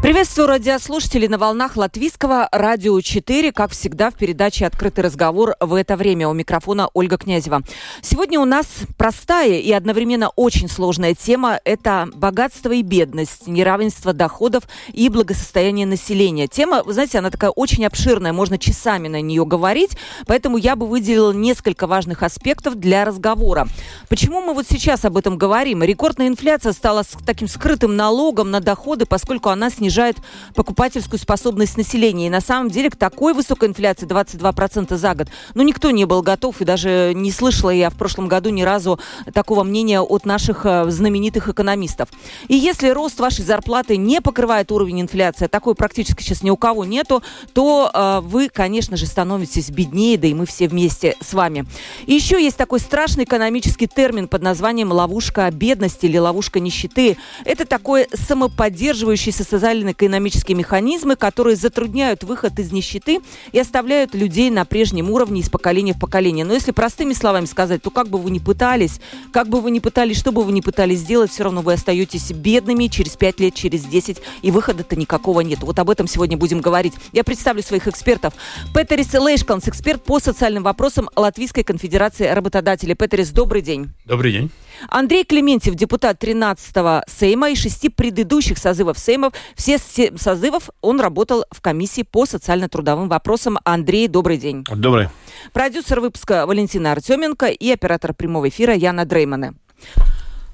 [0.00, 5.96] Приветствую радиослушателей на волнах Латвийского радио 4, как всегда в передаче «Открытый разговор» в это
[5.96, 6.28] время.
[6.28, 7.62] У микрофона Ольга Князева.
[8.00, 8.66] Сегодня у нас
[8.96, 16.46] простая и одновременно очень сложная тема– это богатство и бедность, неравенство доходов и благосостояние населения.
[16.46, 20.86] Тема, вы знаете, она такая очень обширная, можно часами на нее говорить, поэтому я бы
[20.86, 23.66] выделила несколько важных аспектов для разговора.
[24.08, 25.82] Почему мы вот сейчас об этом говорим?
[25.82, 30.18] Рекордная инфляция стала таким скрытым налогом на доходы, поскольку она снижает снижает
[30.54, 32.26] покупательскую способность населения.
[32.26, 36.20] И на самом деле к такой высокой инфляции 22% за год, ну, никто не был
[36.20, 39.00] готов, и даже не слышала я в прошлом году ни разу
[39.32, 42.10] такого мнения от наших э, знаменитых экономистов.
[42.48, 46.58] И если рост вашей зарплаты не покрывает уровень инфляции, а такой практически сейчас ни у
[46.58, 47.22] кого нету,
[47.54, 51.64] то э, вы, конечно же, становитесь беднее, да и мы все вместе с вами.
[52.04, 57.16] И еще есть такой страшный экономический термин под названием ловушка бедности или ловушка нищеты.
[57.46, 63.20] Это такой самоподдерживающийся социальный социально-экономические механизмы, которые затрудняют выход из нищеты
[63.52, 66.44] и оставляют людей на прежнем уровне из поколения в поколение.
[66.44, 69.00] Но если простыми словами сказать, то как бы вы ни пытались,
[69.32, 72.32] как бы вы ни пытались, что бы вы ни пытались сделать, все равно вы остаетесь
[72.32, 75.60] бедными через 5 лет, через 10, и выхода-то никакого нет.
[75.62, 76.94] Вот об этом сегодня будем говорить.
[77.12, 78.34] Я представлю своих экспертов.
[78.74, 82.94] Петерис Лейшканс, эксперт по социальным вопросам Латвийской конфедерации работодателей.
[82.94, 83.90] Петерис, добрый день.
[84.04, 84.50] Добрый день.
[84.88, 89.32] Андрей Клементьев, депутат 13-го Сейма и шести предыдущих созывов Сеймов.
[89.76, 93.58] Все созывов он работал в комиссии по социально-трудовым вопросам.
[93.64, 94.64] Андрей, добрый день.
[94.64, 95.08] Добрый.
[95.52, 99.54] Продюсер выпуска Валентина Артеменко и оператор прямого эфира Яна Дреймана.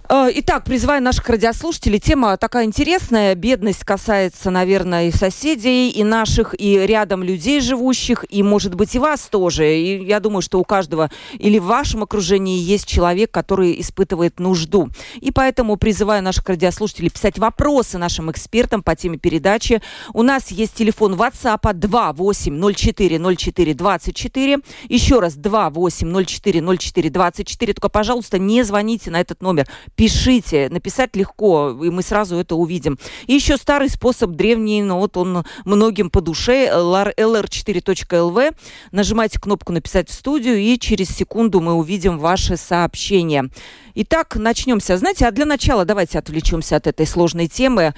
[0.06, 1.98] Э, итак, призываю наших радиослушателей.
[1.98, 3.34] Тема такая интересная.
[3.34, 8.98] Бедность касается, наверное, и соседей, и наших, и рядом людей живущих, и, может быть, и
[8.98, 9.74] вас тоже.
[9.74, 14.90] И я думаю, что у каждого или в вашем окружении есть человек, который испытывает нужду.
[15.22, 19.80] И поэтому призываю наших радиослушателей писать вопросы нашим экспертам по теме передачи.
[20.12, 24.62] У нас есть телефон WhatsApp 28040424.
[24.90, 27.72] Еще раз 28040424.
[27.72, 30.68] Только, пожалуйста, не звоните на этот номер пишите.
[30.70, 32.98] Написать легко, и мы сразу это увидим.
[33.26, 38.56] И еще старый способ древний, но вот он многим по душе, lr4.lv.
[38.92, 43.50] Нажимайте кнопку «Написать в студию», и через секунду мы увидим ваши сообщения.
[43.96, 44.96] Итак, начнемся.
[44.96, 47.94] Знаете, а для начала давайте отвлечемся от этой сложной темы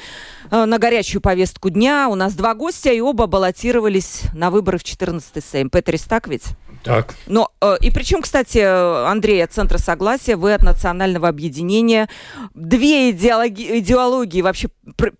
[0.50, 2.08] э, на горячую повестку дня.
[2.10, 5.70] У нас два гостя, и оба баллотировались на выборы в 14-й Сейм.
[5.70, 6.44] Петрис, так ведь?
[6.84, 7.14] Так.
[7.26, 12.10] Но, э, и причем, кстати, Андрей от Центра Согласия, вы от Национального объединения.
[12.54, 14.68] Две идеологи- идеологии вообще
[14.98, 15.14] пр-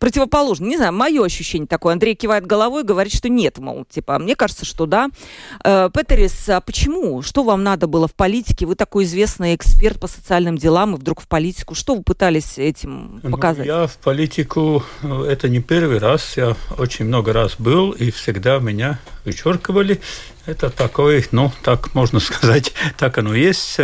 [0.00, 0.66] противоположны.
[0.66, 1.92] Не знаю, мое ощущение такое.
[1.92, 5.10] Андрей кивает головой и говорит, что нет, мол, типа, а мне кажется, что да.
[5.64, 7.22] Э, Петерис, а почему?
[7.22, 8.66] Что вам надо было в политике?
[8.66, 11.74] Вы такой известный эксперт по социальным делам и вдруг в политику.
[11.74, 13.66] Что вы пытались этим ну, показать?
[13.66, 18.10] Ну, я в политику, э, это не первый раз, я очень много раз был, и
[18.10, 20.00] всегда меня вычеркивали.
[20.46, 23.76] Это такой, ну, так можно сказать, так оно есть.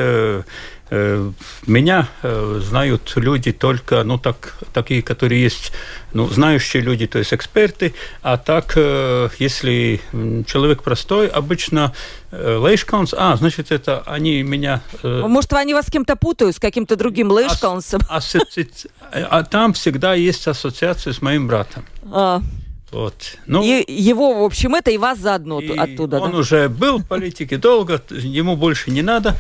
[0.94, 1.32] Э, э,
[1.66, 5.72] меня э, знают люди только, ну, так, такие, которые есть,
[6.12, 8.77] ну, знающие люди, то есть эксперты, а так,
[9.38, 10.00] если
[10.47, 11.93] человек простой, обычно
[12.32, 14.82] Лейшкаунс, а, значит, это они меня...
[15.03, 18.00] Может, они вас с кем-то путают, с каким-то другим Лейшкаунсом?
[18.09, 21.84] А, а, а там всегда есть ассоциация с моим братом.
[22.11, 22.41] А.
[22.94, 23.38] Вот.
[23.47, 26.21] Ну, и его, в общем, это и вас заодно и оттуда.
[26.21, 26.38] Он да?
[26.38, 29.34] уже был в политике долго, ему больше не надо.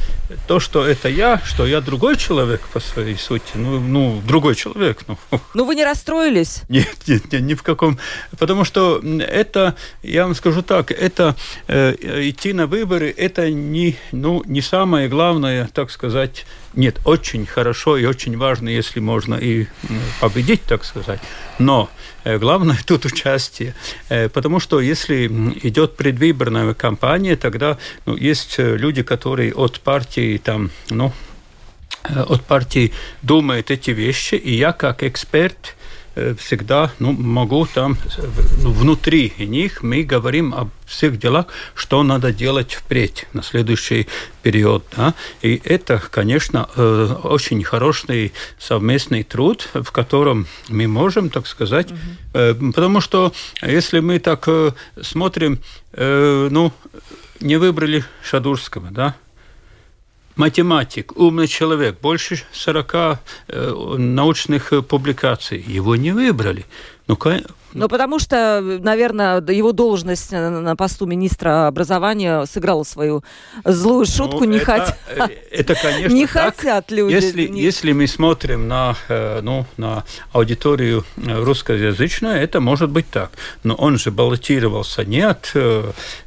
[0.48, 5.04] То, что это я, что я другой человек по своей сути, ну, ну другой человек.
[5.06, 5.16] Ну.
[5.54, 6.62] ну, вы не расстроились?
[6.68, 7.96] Нет, нет, нет, ни в каком.
[8.36, 11.36] Потому что это, я вам скажу так, это
[11.68, 11.94] э,
[12.28, 16.44] идти на выборы, это не, ну, не самое главное, так сказать,
[16.76, 19.66] нет, очень хорошо и очень важно, если можно и
[20.20, 21.20] победить, так сказать.
[21.58, 21.88] Но
[22.24, 23.74] э, главное тут участие.
[24.08, 25.26] Э, потому что если
[25.62, 31.12] идет предвыборная кампания, тогда ну, есть э, люди, которые от партии там, ну,
[32.02, 32.92] от партии
[33.22, 35.74] думают эти вещи, и я как эксперт
[36.38, 37.96] всегда ну, могу там
[38.62, 44.06] ну, внутри них мы говорим о всех делах, что надо делать впредь на следующий
[44.42, 44.84] период.
[44.96, 45.14] Да?
[45.42, 52.72] И это, конечно, э, очень хороший совместный труд, в котором мы можем, так сказать, угу.
[52.72, 53.32] потому что
[53.62, 54.48] если мы так
[55.00, 55.58] смотрим,
[55.96, 56.72] ну,
[57.40, 59.14] не выбрали Шадурского, да?
[60.36, 65.64] Математик, умный человек, больше 40 э, научных публикаций.
[65.66, 66.64] Его не выбрали.
[67.06, 67.16] Ну,
[67.74, 73.22] ну, потому что, наверное, его должность на посту министра образования сыграла свою
[73.64, 74.40] злую шутку.
[74.40, 74.94] Ну, не это, хот...
[75.08, 76.56] Э, это, конечно, не так.
[76.56, 77.12] хотят люди.
[77.12, 77.60] Если, не...
[77.60, 83.30] если мы смотрим на, э, ну, на аудиторию э, русскоязычную, это может быть так.
[83.62, 85.52] Но он же баллотировался не от,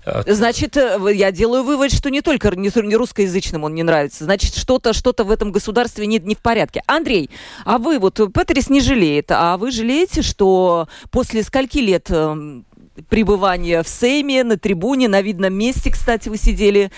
[0.06, 0.28] от...
[0.28, 4.24] Значит, я делаю вывод, что не только не русскоязычным он не нравится.
[4.24, 6.84] Значит, что-то что в этом государстве не, не в порядке.
[6.86, 7.30] Андрей,
[7.66, 12.62] а вы вот, Петрис не жалеет, а вы жалеете, что после после скольки лет э,
[13.10, 16.92] пребывания в Сейме, на трибуне, на видном месте, кстати, вы сидели?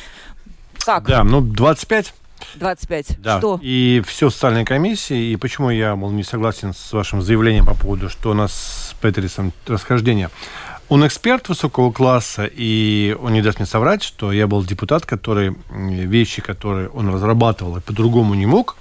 [0.85, 1.05] Как?
[1.05, 2.13] Да, ну, 25.
[2.55, 3.19] 25.
[3.19, 3.39] Да.
[3.39, 3.59] Что?
[3.61, 5.33] И все в социальной комиссии.
[5.33, 9.01] И почему я, мол, не согласен с вашим заявлением по поводу, что у нас с
[9.01, 10.29] Петерисом расхождение.
[10.87, 15.53] Он эксперт высокого класса, и он не даст мне соврать, что я был депутат, который
[15.69, 18.77] вещи, которые он разрабатывал и по-другому не мог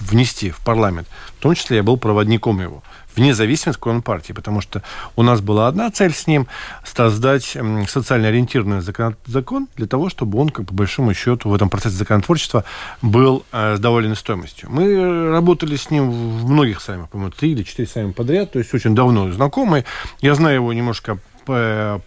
[0.00, 1.08] внести в парламент,
[1.38, 2.82] в том числе я был проводником его
[3.16, 4.82] вне зависимости, какой он партии, потому что
[5.16, 6.46] у нас была одна цель с ним–
[6.84, 7.56] создать
[7.88, 11.96] социально ориентированный закон, закон для того, чтобы он, как по большому счету, в этом процессе
[11.96, 12.64] законотворчества
[13.02, 14.68] был э, с довольной стоимостью.
[14.70, 18.72] Мы работали с ним в многих саммах, по-моему, три или четыре саммы подряд, то есть
[18.74, 19.84] очень давно знакомый.
[20.20, 22.00] Я знаю его немножко по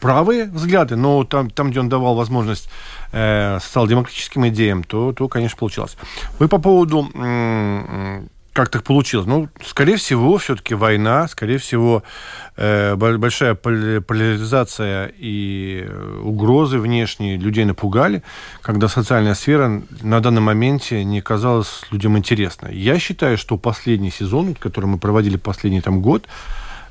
[0.00, 2.68] правые взгляды, но там, там где он давал возможность
[3.12, 5.96] э, социал-демократическим идеям, то, то, конечно, получалось.
[6.38, 7.08] Вы по поводу
[8.58, 9.28] как так получилось?
[9.28, 12.02] Ну, скорее всего, все-таки война, скорее всего,
[12.56, 18.24] э, большая поляризация и э, угрозы внешние людей напугали,
[18.60, 22.74] когда социальная сфера на данном моменте не казалась людям интересной.
[22.74, 26.26] Я считаю, что последний сезон, который мы проводили последний там год,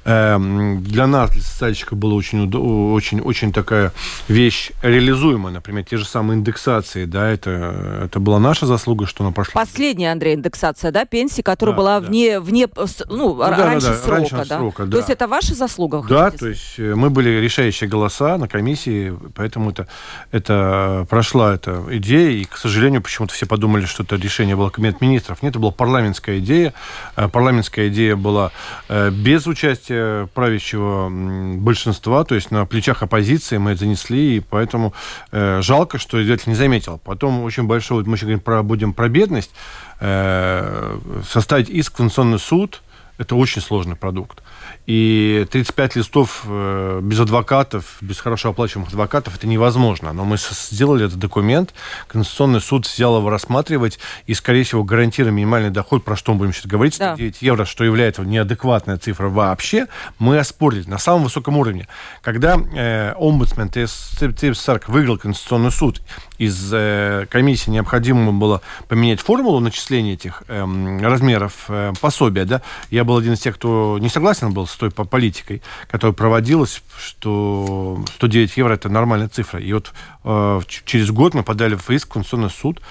[0.07, 3.91] для нас, для социальщиков, была очень, очень, очень такая
[4.29, 5.53] вещь реализуемая.
[5.53, 9.59] Например, те же самые индексации, да, это, это была наша заслуга, что она прошла.
[9.61, 12.07] Последняя, Андрей, индексация, да, пенсии, которая да, была да.
[12.07, 12.69] вне, вне
[13.09, 14.57] ну, ну раньше, да, да, срока, раньше да?
[14.57, 14.91] срока, да.
[14.91, 16.01] То есть это ваша заслуга?
[16.07, 19.87] Да, то есть э, мы были решающие голоса на комиссии, поэтому это,
[20.31, 25.01] это прошла эта идея, и, к сожалению, почему-то все подумали, что это решение было Кабинет
[25.01, 25.43] министров.
[25.43, 26.73] Нет, это была парламентская идея.
[27.17, 28.51] Э, парламентская идея была
[28.87, 29.96] э, без участия
[30.33, 31.09] правящего
[31.57, 34.93] большинства, то есть на плечах оппозиции мы это занесли, и поэтому
[35.31, 36.99] э, жалко, что издатель не заметил.
[37.03, 39.51] Потом очень большой, вот мы еще говорим про, будем про бедность,
[39.99, 42.81] э, составить иск в Конституционный суд,
[43.17, 44.43] это очень сложный продукт.
[44.85, 50.13] И 35 листов э, без адвокатов, без хорошо оплачиваемых адвокатов, это невозможно.
[50.13, 51.73] Но мы сделали этот документ,
[52.07, 56.53] Конституционный суд взял его рассматривать, и, скорее всего, гарантируя минимальный доход, про что мы будем
[56.53, 57.37] сейчас говорить, 109 да.
[57.45, 59.87] евро, что является неадекватная цифра вообще,
[60.19, 61.87] мы оспорили на самом высоком уровне.
[62.21, 66.01] Когда э, омбудсмен ТССР выиграл Конституционный суд,
[66.37, 73.03] из э, комиссии необходимо было поменять формулу начисления этих э, размеров э, пособия, да, я
[73.03, 78.57] был один из тех, кто не согласен был с той политикой, которая проводилась, что 109
[78.57, 79.59] евро это нормальная цифра.
[79.59, 79.93] И вот
[80.23, 82.81] э, через год мы подали в иск в Конституционный суд,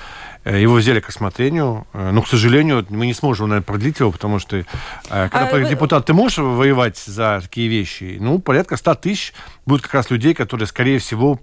[0.45, 1.87] э, его взяли к рассмотрению.
[1.93, 4.65] Э, но, к сожалению, мы не сможем, наверное, продлить его, потому что, э,
[5.09, 8.19] когда а, депутат, ты можешь воевать за такие вещи?
[8.21, 9.33] Ну, порядка 100 тысяч
[9.65, 11.41] будет как раз людей, которые, скорее всего,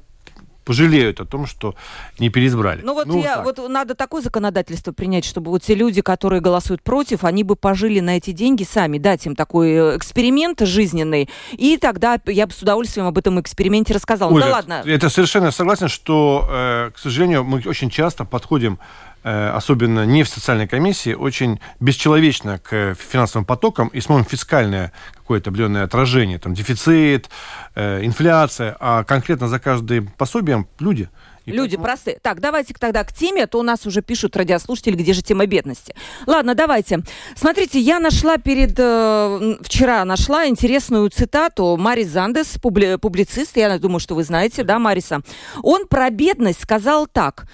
[0.63, 1.75] пожалеют о том, что
[2.19, 2.81] не переизбрали.
[2.83, 6.81] Ну вот, ну, я, вот надо такое законодательство принять, чтобы вот те люди, которые голосуют
[6.81, 11.77] против, они бы пожили на эти деньги сами, дать им такой э, эксперимент жизненный, и
[11.77, 14.31] тогда я бы с удовольствием об этом эксперименте рассказала.
[14.31, 14.83] Ну, да ладно.
[14.85, 18.79] Это совершенно согласен, что, э, к сожалению, мы очень часто подходим
[19.29, 23.87] особенно не в социальной комиссии, очень бесчеловечно к финансовым потокам.
[23.89, 27.29] И смотрим фискальное какое-то определенное отражение, там дефицит,
[27.75, 31.09] э, инфляция, а конкретно за каждым пособием люди–
[31.45, 31.83] и Люди поэтому...
[31.83, 32.19] простые.
[32.21, 35.45] Так, давайте тогда к теме, а то у нас уже пишут радиослушатели, где же тема
[35.45, 35.93] бедности.
[36.25, 37.03] Ладно, давайте.
[37.35, 38.73] Смотрите, я нашла перед...
[38.77, 44.79] Э, вчера нашла интересную цитату Марис Зандес, публи, публицист, я думаю, что вы знаете, да,
[44.79, 45.21] Мариса.
[45.61, 47.45] Он про бедность сказал так,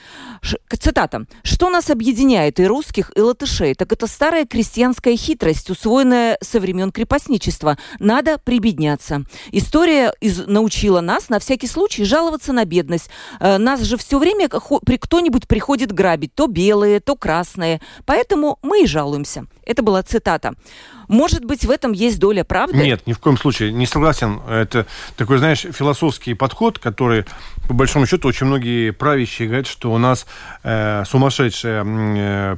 [0.41, 6.37] ш, цитата, «Что нас объединяет и русских, и латышей, так это старая крестьянская хитрость, усвоенная
[6.41, 7.77] со времен крепостничества.
[7.99, 9.23] Надо прибедняться.
[9.51, 13.09] История из, научила нас на всякий случай жаловаться на бедность.
[13.39, 17.81] Э, нас нас же все время кто-нибудь приходит грабить, то белые, то красные.
[18.05, 19.47] Поэтому мы и жалуемся.
[19.65, 20.53] Это была цитата.
[21.09, 22.77] Может быть, в этом есть доля правды?
[22.77, 23.73] Нет, ни в коем случае.
[23.73, 24.39] Не согласен.
[24.47, 24.85] Это
[25.17, 27.25] такой, знаешь, философский подход, который,
[27.67, 30.27] по большому счету, очень многие правящие говорят, что у нас
[30.63, 32.57] э, сумасшедшая э,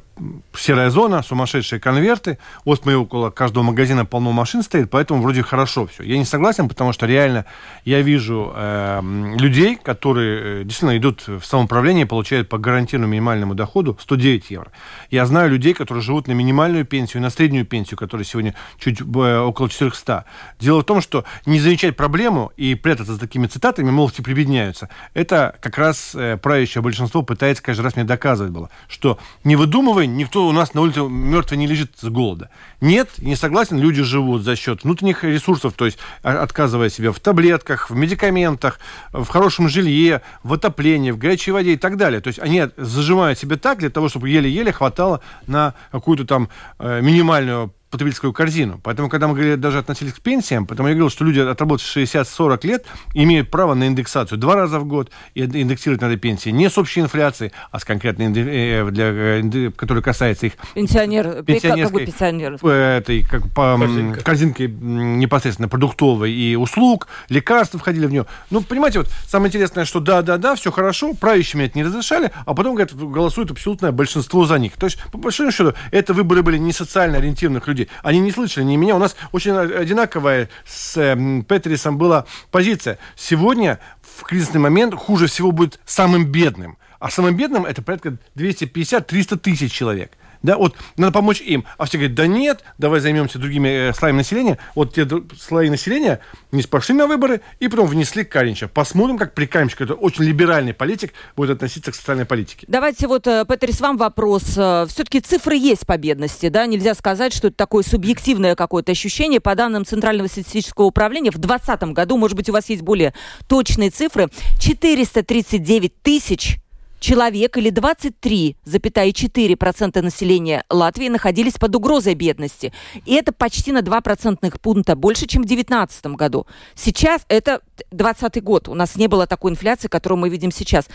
[0.53, 2.38] серая зона, сумасшедшие конверты.
[2.65, 6.03] Вот мы около каждого магазина полно машин стоит, поэтому вроде хорошо все.
[6.03, 7.46] Я не согласен, потому что реально
[7.86, 9.01] я вижу э,
[9.39, 14.72] людей, которые э, действительно идут в самоуправление получают по гарантированному минимальному доходу 109 евро.
[15.10, 18.40] Я знаю людей, которые живут на минимальную пенсию, на среднюю пенсию, которая сегодня
[18.79, 20.25] чуть э, около 400.
[20.60, 24.89] Дело в том, что не замечать проблему и прятаться за такими цитатами, мол, все прибедняются,
[25.13, 30.07] это как раз э, правящее большинство пытается каждый раз мне доказывать было, что не выдумывай,
[30.07, 32.50] никто у нас на улице мертвый не лежит с голода.
[32.79, 37.19] Нет, не согласен, люди живут за счет внутренних ресурсов, то есть а, отказывая себе в
[37.19, 38.79] таблетках, в медикаментах,
[39.12, 42.21] в хорошем жилье, в отоплении, в горячей воде и так далее.
[42.21, 47.01] То есть они зажимают себе так для того, чтобы еле-еле хватало на какую-то там э,
[47.01, 48.79] минимальную потребительскую корзину.
[48.81, 52.65] Поэтому, когда мы говорили, даже относились к пенсиям, потому я говорил, что люди, отработав 60-40
[52.65, 56.77] лет, имеют право на индексацию два раза в год, и индексировать надо пенсии не с
[56.77, 60.53] общей инфляцией, а с конкретной, э, для, э, которая касается их...
[60.74, 62.53] Пенсионер, пенсионерской, пенсионер?
[62.65, 64.24] Этой, как, по Корзинка.
[64.24, 68.25] корзинке непосредственно продуктовой и услуг, лекарства входили в нее.
[68.50, 72.75] Ну, понимаете, вот самое интересное, что да-да-да, все хорошо, правящими это не разрешали, а потом,
[72.75, 74.74] говорят, голосует абсолютное большинство за них.
[74.74, 77.89] То есть, по большому счету, это выборы были не социально ориентированных людей, люди.
[78.03, 78.95] Они не слышали ни меня.
[78.95, 82.97] У нас очень одинаковая с э, Петрисом была позиция.
[83.15, 86.77] Сегодня в кризисный момент хуже всего будет самым бедным.
[87.00, 90.11] А самым бедным это порядка 250-300 тысяч человек.
[90.43, 91.65] Да, вот надо помочь им.
[91.77, 94.57] А все говорят, да нет, давай займемся другими э, слоями населения.
[94.75, 95.07] Вот те
[95.39, 96.19] слои населения
[96.51, 98.67] не пошли на выборы и потом внесли Каринча.
[98.67, 102.65] Посмотрим, как при Каринче, это очень либеральный политик, будет относиться к социальной политике.
[102.67, 104.43] Давайте вот, э, Петрис, вам вопрос.
[104.57, 106.65] Э, Все-таки цифры есть по бедности, да?
[106.65, 109.39] Нельзя сказать, что это такое субъективное какое-то ощущение.
[109.39, 113.13] По данным Центрального статистического управления, в 2020 году, может быть, у вас есть более
[113.48, 114.29] точные цифры,
[114.60, 116.57] 439 тысяч
[117.01, 122.72] человек или 23,4% населения Латвии находились под угрозой бедности.
[123.05, 126.46] И это почти на 2 процентных пункта больше, чем в 2019 году.
[126.75, 127.60] Сейчас это
[127.91, 128.70] 2020 год.
[128.70, 130.86] У нас не было такой инфляции, которую мы видим сейчас.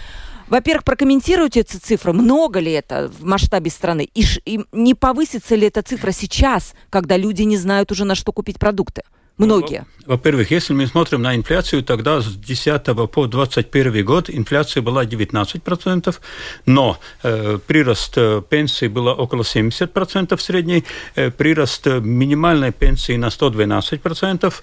[0.49, 2.13] Во-первых, прокомментируйте эти цифры.
[2.13, 4.09] Много ли это в масштабе страны?
[4.15, 8.31] И, и не повысится ли эта цифра сейчас, когда люди не знают уже, на что
[8.33, 9.03] купить продукты?
[9.38, 9.85] Многие.
[10.07, 16.14] Во-первых, если мы смотрим на инфляцию, тогда с 10 по 21 год инфляция была 19%,
[16.64, 20.85] но э, прирост э, пенсии было около 70% средней,
[21.16, 24.55] э, прирост минимальной пенсии на 112%,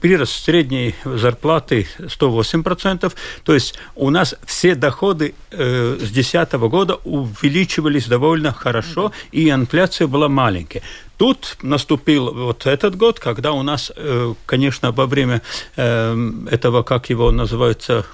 [0.00, 3.12] прирост средней зарплаты 108%.
[3.44, 10.06] То есть у нас все доходы э, с 2010 года увеличивались довольно хорошо, и инфляция
[10.06, 10.82] была маленькая.
[11.16, 15.40] Тут наступил вот этот год, когда у нас, э, конечно, во время
[15.76, 16.14] э,
[16.50, 18.04] этого, как его называется,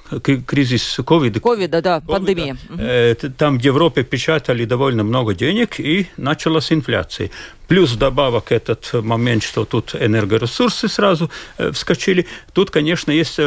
[0.47, 1.41] кризис ковида.
[1.41, 2.57] Ковида, да, пандемия.
[2.79, 7.31] Э, там в Европе печатали довольно много денег, и началась инфляция.
[7.69, 11.31] Плюс добавок этот момент, что тут энергоресурсы сразу
[11.73, 12.27] вскочили.
[12.53, 13.39] Тут, конечно, есть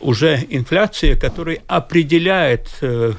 [0.00, 2.68] уже инфляция, которая определяет,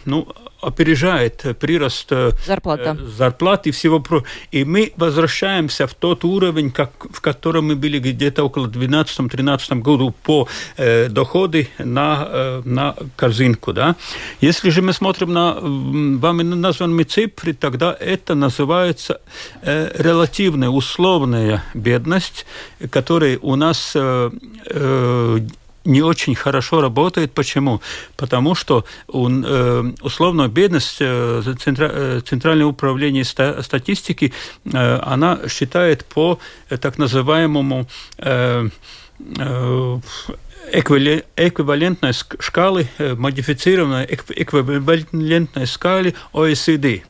[0.05, 0.27] ну,
[0.63, 2.97] опережает прирост э, Зарплата.
[3.17, 4.23] зарплат и всего про.
[4.51, 10.15] И мы возвращаемся в тот уровень, как, в котором мы были где-то около 12-13 году
[10.23, 10.47] по
[10.77, 13.73] э, доходы на, э, на корзинку.
[13.73, 13.95] Да?
[14.41, 19.21] Если же мы смотрим на вами названные цифры, тогда это называется
[19.61, 19.91] э,
[20.23, 22.45] релативная, условная бедность,
[22.89, 24.31] которая у нас э,
[24.67, 25.39] э,
[25.85, 27.33] не очень хорошо работает.
[27.33, 27.81] Почему?
[28.15, 28.85] Потому что
[30.47, 34.31] бедность э, э, Центральное управление статистики
[34.71, 36.39] она считает по
[36.69, 37.85] так называемому
[40.71, 42.87] эквивалентной шкалы,
[43.17, 47.01] модифицированной эквивалентной скалы OECD.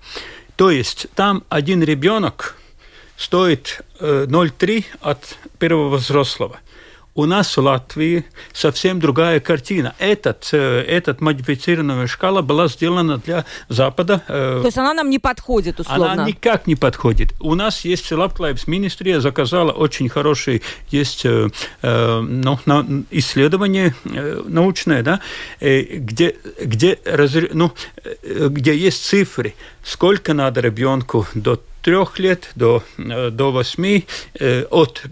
[0.56, 2.56] То есть там один ребенок
[3.18, 6.60] стоит 0,3 от первого взрослого–
[7.16, 9.94] у нас в Латвии совсем другая картина.
[10.00, 14.24] Этот, э, этот модифицированная шкала была сделана для Запада.
[14.28, 16.14] Э, То есть она нам не подходит, условно?
[16.14, 17.34] Она никак не подходит.
[17.40, 21.50] У нас есть Лапклайбс Министрия, заказала очень хорошее есть, э,
[21.82, 22.60] ну,
[23.12, 25.20] исследование научное, да,
[25.60, 27.00] где, где,
[27.54, 27.72] ну,
[28.24, 29.54] где есть цифры,
[29.84, 34.02] сколько надо ребенку до трех лет до, до 8,
[34.72, 35.04] от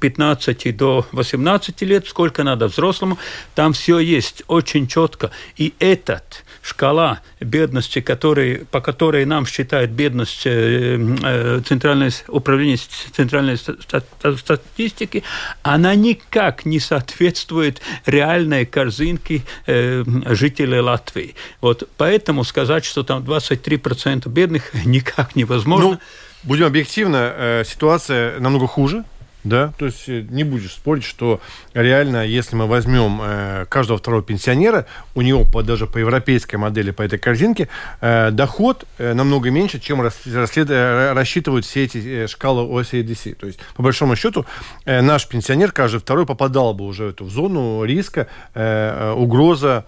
[0.00, 3.18] 15 до 18 лет, сколько надо взрослому,
[3.54, 5.30] там все есть очень четко.
[5.56, 12.78] И этот шкала бедности, который, по которой нам считает бедность Центральное управление
[13.12, 15.24] Центральной статистики,
[15.62, 21.34] она никак не соответствует реальной корзинке жителей Латвии.
[21.60, 25.98] Вот поэтому сказать, что там 23% бедных никак невозможно.
[26.42, 29.04] Будем объективно, э, ситуация намного хуже.
[29.42, 31.40] Да, то есть э, не будешь спорить, что
[31.72, 36.90] реально, если мы возьмем э, каждого второго пенсионера, у него по, даже по европейской модели,
[36.90, 37.68] по этой корзинке,
[38.02, 43.34] э, доход э, намного меньше, чем рас, расслед, э, рассчитывают все эти э, шкалы OCDC.
[43.34, 44.44] То есть, по большому счету,
[44.84, 49.86] э, наш пенсионер, каждый второй, попадал бы уже в эту зону риска, э, угроза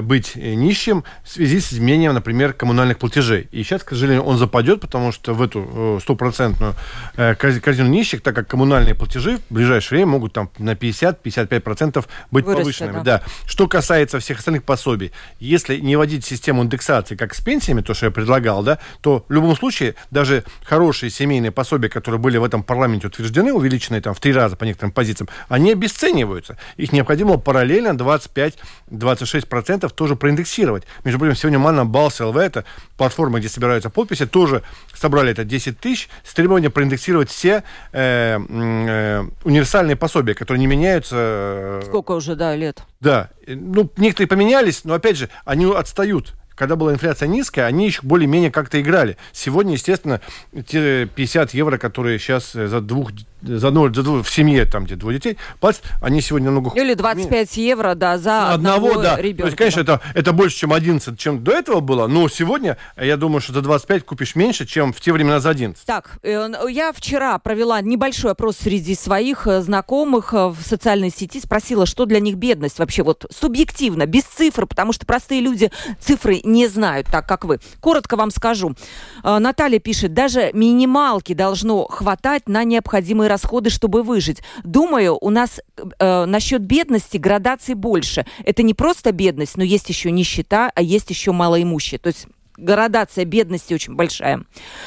[0.00, 3.48] быть нищим в связи с изменением, например, коммунальных платежей.
[3.52, 6.74] И сейчас, к сожалению, он западет, потому что в эту э, стопроцентную
[7.16, 12.44] э, корзину нищих, так как коммунальные платежи в ближайшее время могут там на 50-55% быть
[12.44, 13.02] Вырасти, повышенными.
[13.02, 13.18] Да.
[13.18, 13.22] да.
[13.46, 18.06] Что касается всех остальных пособий, если не вводить систему индексации, как с пенсиями, то, что
[18.06, 22.62] я предлагал, да, то в любом случае даже хорошие семейные пособия, которые были в этом
[22.62, 26.56] парламенте утверждены, увеличенные там в три раза по некоторым позициям, они обесцениваются.
[26.76, 30.84] Их необходимо параллельно 25-26% процентов тоже проиндексировать.
[31.04, 32.64] Между прочим, сегодня Манна Балс ЛВ, это
[32.96, 34.62] платформа, где собираются подписи, тоже
[34.94, 41.16] собрали это 10 тысяч с требованием проиндексировать все э, э, универсальные пособия, которые не меняются.
[41.18, 42.82] Э, Сколько уже, да, лет?
[43.00, 43.30] Да.
[43.46, 48.52] Ну, некоторые поменялись, но, опять же, они отстают когда была инфляция низкая, они еще более-менее
[48.52, 49.16] как-то играли.
[49.32, 50.20] Сегодня, естественно,
[50.68, 53.10] те 50 евро, которые сейчас за двух
[53.42, 56.84] за одного, за двух, в семье, там, где двое детей, платят, они сегодня намного хуже.
[56.84, 59.16] Или 25 евро, да, за одного, одного да.
[59.16, 59.42] ребенка.
[59.42, 63.16] То есть, конечно, это, это больше, чем 11, чем до этого было, но сегодня, я
[63.16, 65.84] думаю, что за 25 купишь меньше, чем в те времена за 11.
[65.84, 71.40] Так, э, я вчера провела небольшой опрос среди своих э, знакомых э, в социальной сети,
[71.40, 75.70] спросила, что для них бедность вообще, вот субъективно, без цифр, потому что простые люди
[76.00, 77.58] цифры не знают, так как вы.
[77.80, 78.74] Коротко вам скажу.
[79.22, 84.42] Наталья пишет, даже минималки должно хватать на необходимые расходы, чтобы выжить.
[84.62, 85.60] Думаю, у нас
[85.98, 88.24] э, насчет бедности градаций больше.
[88.44, 91.98] Это не просто бедность, но есть еще нищета, а есть еще малоимущие.
[91.98, 94.44] То есть градация бедности очень большая.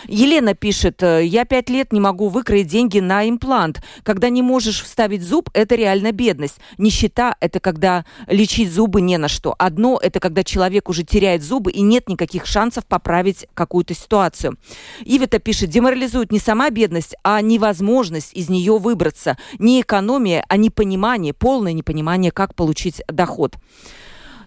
[0.08, 3.82] Елена пишет, «Э, я пять лет не могу выкроить деньги на имплант.
[4.04, 6.58] Когда не можешь вставить зуб, это реально бедность.
[6.78, 9.56] Нищета– это когда лечить зубы не на что.
[9.58, 14.58] Одно– это когда человек уже теряет зубы и нет никаких шансов поправить какую-то ситуацию.
[15.04, 19.38] Ивита пишет, деморализует не сама бедность, а невозможность из нее выбраться.
[19.60, 23.56] Не экономия, а непонимание, полное непонимание, как получить доход.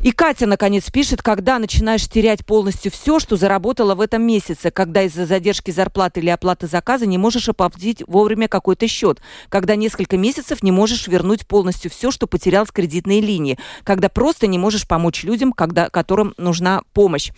[0.01, 5.03] И Катя, наконец, пишет, когда начинаешь терять полностью все, что заработала в этом месяце, когда
[5.03, 10.63] из-за задержки зарплаты или оплаты заказа не можешь оплатить вовремя какой-то счет, когда несколько месяцев
[10.63, 15.25] не можешь вернуть полностью все, что потерял с кредитной линии, когда просто не можешь помочь
[15.25, 17.33] людям, когда, которым нужна помощь.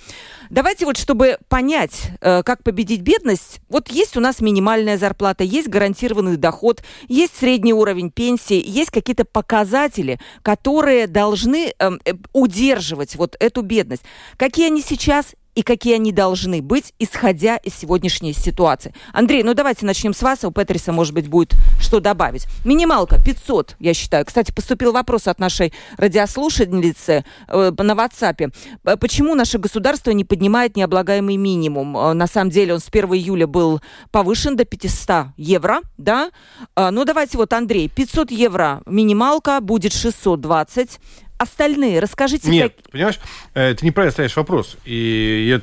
[0.51, 5.68] Давайте вот, чтобы понять, э, как победить бедность, вот есть у нас минимальная зарплата, есть
[5.68, 12.12] гарантированный доход, есть средний уровень пенсии, есть какие-то показатели, которые должны эм, э,
[12.50, 14.02] удерживать вот эту бедность.
[14.36, 18.94] Какие они сейчас и какие они должны быть, исходя из сегодняшней ситуации.
[19.12, 22.46] Андрей, ну давайте начнем с вас, а у Петриса, может быть, будет что добавить.
[22.64, 24.24] Минималка 500, я считаю.
[24.24, 28.52] Кстати, поступил вопрос от нашей радиослушательницы э, на WhatsApp.
[29.00, 31.96] Почему наше государство не поднимает необлагаемый минимум?
[31.96, 33.80] Э, на самом деле он с 1 июля был
[34.12, 36.30] повышен до 500 евро, да?
[36.76, 41.00] Э, ну давайте вот, Андрей, 500 евро минималка, будет 620
[41.40, 42.00] остальные?
[42.00, 42.50] Расскажите.
[42.50, 42.92] Нет, как...
[42.92, 43.18] понимаешь,
[43.55, 44.76] э, ты неправильно ставишь вопрос.
[44.85, 45.61] И я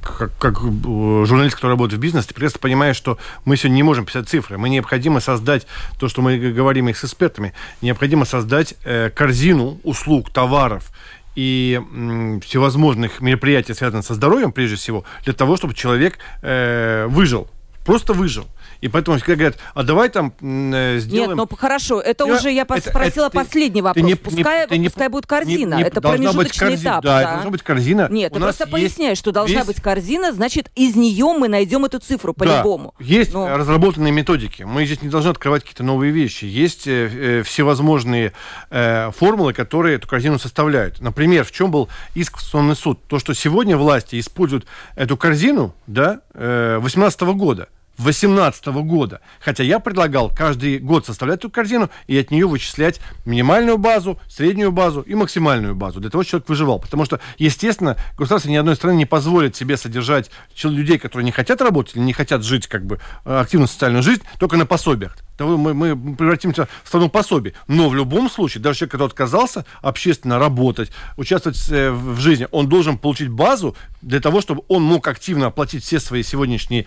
[0.00, 3.82] как, как э, журналист, который работает в бизнесе, ты прекрасно понимаешь, что мы сегодня не
[3.82, 4.58] можем писать цифры.
[4.58, 5.66] Мы необходимо создать
[5.98, 10.90] то, что мы говорим их с экспертами, необходимо создать э, корзину услуг, товаров
[11.34, 17.48] и м, всевозможных мероприятий, связанных со здоровьем, прежде всего, для того, чтобы человек э, выжил,
[17.84, 18.46] просто выжил.
[18.80, 21.30] И поэтому всегда говорят, а давай там э, сделаем...
[21.30, 24.04] Нет, ну хорошо, это я, уже я это, спросила это, последний вопрос.
[24.04, 27.04] Не, пускай не, пускай будет корзина, не, не, это промежуточный корзина, этап.
[27.04, 28.08] Да, да, должна быть корзина.
[28.10, 29.66] Нет, ты просто поясняй, что должна весь...
[29.66, 32.94] быть корзина, значит, из нее мы найдем эту цифру по-любому.
[32.98, 33.56] Да, есть Но...
[33.56, 34.62] разработанные методики.
[34.62, 36.44] Мы здесь не должны открывать какие-то новые вещи.
[36.44, 38.32] Есть э, э, всевозможные
[38.70, 41.00] э, формулы, которые эту корзину составляют.
[41.00, 43.00] Например, в чем был иск в Конституционный суд?
[43.08, 49.20] То, что сегодня власти используют эту корзину, да, э, 18 года 2018 года.
[49.40, 54.72] Хотя я предлагал каждый год составлять эту корзину и от нее вычислять минимальную базу, среднюю
[54.72, 56.78] базу и максимальную базу, для того, чтобы человек выживал.
[56.78, 60.30] Потому что, естественно, государство ни одной страны не позволит себе содержать
[60.62, 64.56] людей, которые не хотят работать или не хотят жить как бы активную социальную жизнь, только
[64.56, 67.54] на пособиях мы, мы превратимся в страну пособий.
[67.66, 72.68] Но в любом случае, даже человек, который отказался общественно работать, участвовать э, в жизни, он
[72.68, 76.86] должен получить базу для того, чтобы он мог активно оплатить все свои сегодняшние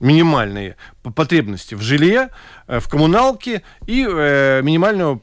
[0.00, 0.76] минимальные
[1.14, 2.30] потребности в жилье,
[2.66, 5.22] э, в коммуналке и э, минимальную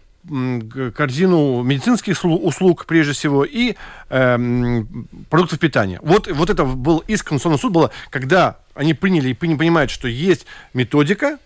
[0.96, 3.76] корзину медицинских услуг, прежде всего, и
[4.10, 4.84] э,
[5.30, 6.00] продуктов питания.
[6.02, 10.46] Вот, вот это был иск Конституционного суда, было, когда они приняли и понимают, что есть
[10.74, 11.40] методика,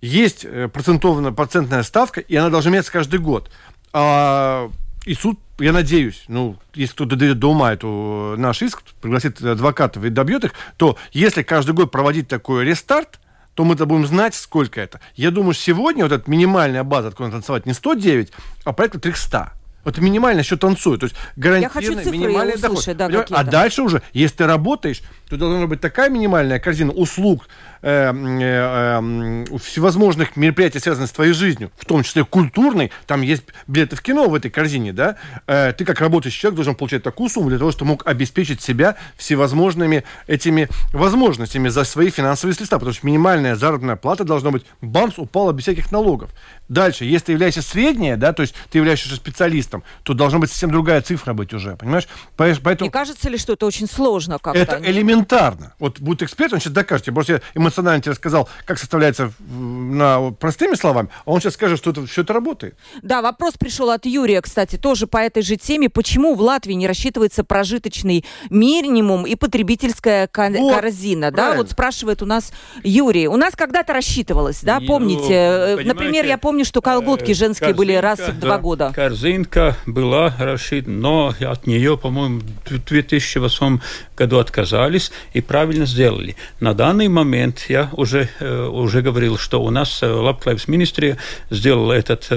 [0.00, 3.50] есть э, процентованная, процентная ставка, и она должна меняться каждый год.
[3.92, 4.70] А,
[5.10, 9.42] и суд, я надеюсь, ну, если кто-то доведет до ума эту э, наш иск, пригласит
[9.42, 13.18] адвокатов и добьет их, то если каждый год проводить такой рестарт,
[13.54, 15.00] то мы-то будем знать, сколько это.
[15.16, 18.30] Я думаю, сегодня вот эта минимальная база, откуда танцевать не 109,
[18.64, 19.52] а порядка 300.
[19.82, 21.00] Вот минимально еще танцует.
[21.00, 23.26] То есть гарантированный минимальный услышать, доход.
[23.30, 27.48] Да, а дальше уже, если ты работаешь, то должна быть такая минимальная корзина услуг,
[27.82, 33.44] э, э, э, всевозможных мероприятий, связанных с твоей жизнью, в том числе культурной, там есть
[33.66, 35.16] билеты в кино в этой корзине, да,
[35.46, 38.96] э, ты как работающий человек должен получать такую сумму для того, чтобы мог обеспечить себя
[39.16, 45.18] всевозможными этими возможностями за свои финансовые средства, потому что минимальная заработная плата должна быть, бамс,
[45.18, 46.30] упала без всяких налогов.
[46.68, 50.70] Дальше, если ты являешься средняя, да, то есть ты являешься специалистом, то должна быть совсем
[50.70, 52.06] другая цифра быть уже, понимаешь?
[52.36, 52.86] Поэтому...
[52.86, 54.58] Не кажется ли, что это очень сложно как-то?
[54.58, 55.74] Это элементарно.
[55.78, 57.06] Вот будет эксперт, он сейчас докажет.
[57.06, 61.90] Я просто эмоционально тебе рассказал, как составляется на простыми словами, а он сейчас скажет, что
[61.90, 62.74] это, все это работает.
[63.02, 65.88] Да, вопрос пришел от Юрия, кстати, тоже по этой же теме.
[65.88, 71.30] Почему в Латвии не рассчитывается прожиточный минимум и потребительская вот, корзина?
[71.30, 72.52] Да, вот спрашивает у нас
[72.82, 73.28] Юрий.
[73.28, 75.76] У нас когда-то рассчитывалось, да, помните?
[75.78, 78.92] Ну, Например, я помню, что колготки э, женские были раз в два года.
[78.94, 83.80] Корзинка была рассчитана, но от нее, по-моему, в 2008
[84.16, 86.36] году отказались и правильно сделали.
[86.60, 91.18] На данный момент я уже, э, уже говорил, что у нас Лапклайвс э, министрия
[91.50, 92.28] сделала этот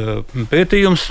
[0.49, 1.09] пētījums,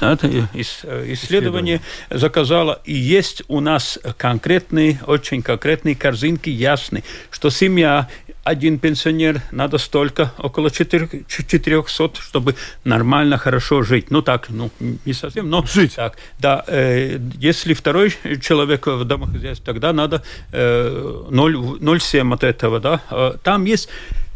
[1.12, 8.09] исследование заказала, и есть у нас конкретные, очень конкретные корзинки, ясные, что семья
[8.44, 14.11] один пенсионер, надо столько, около 400, чтобы нормально, хорошо жить.
[14.11, 15.64] Ну так, ну не совсем, но...
[15.64, 15.94] Жить.
[15.94, 23.00] Так, да, э, если второй человек в домохозяйстве, тогда надо э, 0,7 от этого, да.
[23.11, 23.88] Э, там есть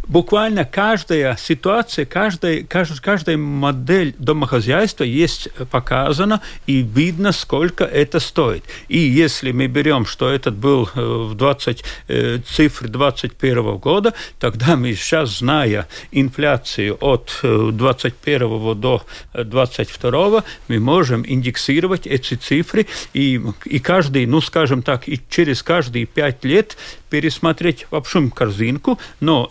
[0.08, 8.64] буквально каждая ситуация, каждая, каждая, каждая модель домохозяйства есть показана и видно, сколько это стоит.
[8.88, 14.76] И если мы берем, что этот был э, в 20, э, цифры 21 года, тогда
[14.76, 19.02] мы сейчас, зная инфляцию от 21 э, до
[19.34, 26.06] 22, мы можем индексировать эти цифры и, и каждый, ну скажем так, и через каждые
[26.06, 26.76] пять лет
[27.10, 29.48] пересмотреть в общем корзинку, но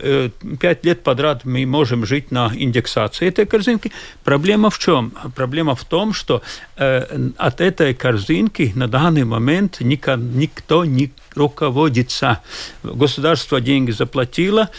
[0.59, 3.91] пять лет подряд мы можем жить на индексации этой корзинки.
[4.23, 5.13] Проблема в чем?
[5.35, 6.41] Проблема в том, что
[6.77, 12.41] э, от этой корзинки на данный момент нико, никто не руководится.
[12.83, 14.69] Государство деньги заплатило,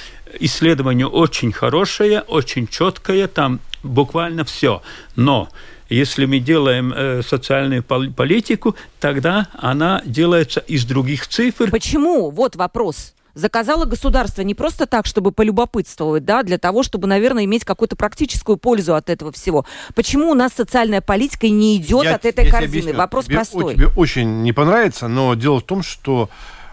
[0.41, 4.83] исследование очень хорошее, очень четкое, там буквально все.
[5.17, 5.49] Но
[5.89, 11.71] если мы делаем э, социальную политику, тогда она делается из других цифр.
[11.71, 12.31] Почему?
[12.31, 17.65] Вот вопрос заказало государство не просто так, чтобы полюбопытствовать, да, для того, чтобы, наверное, иметь
[17.65, 19.65] какую-то практическую пользу от этого всего.
[19.95, 22.81] Почему у нас социальная политика не идет я, от этой корзины?
[22.81, 22.97] Объясню.
[22.97, 23.75] Вопрос тебе, простой.
[23.75, 26.31] Тебе очень не понравится, но дело в том, что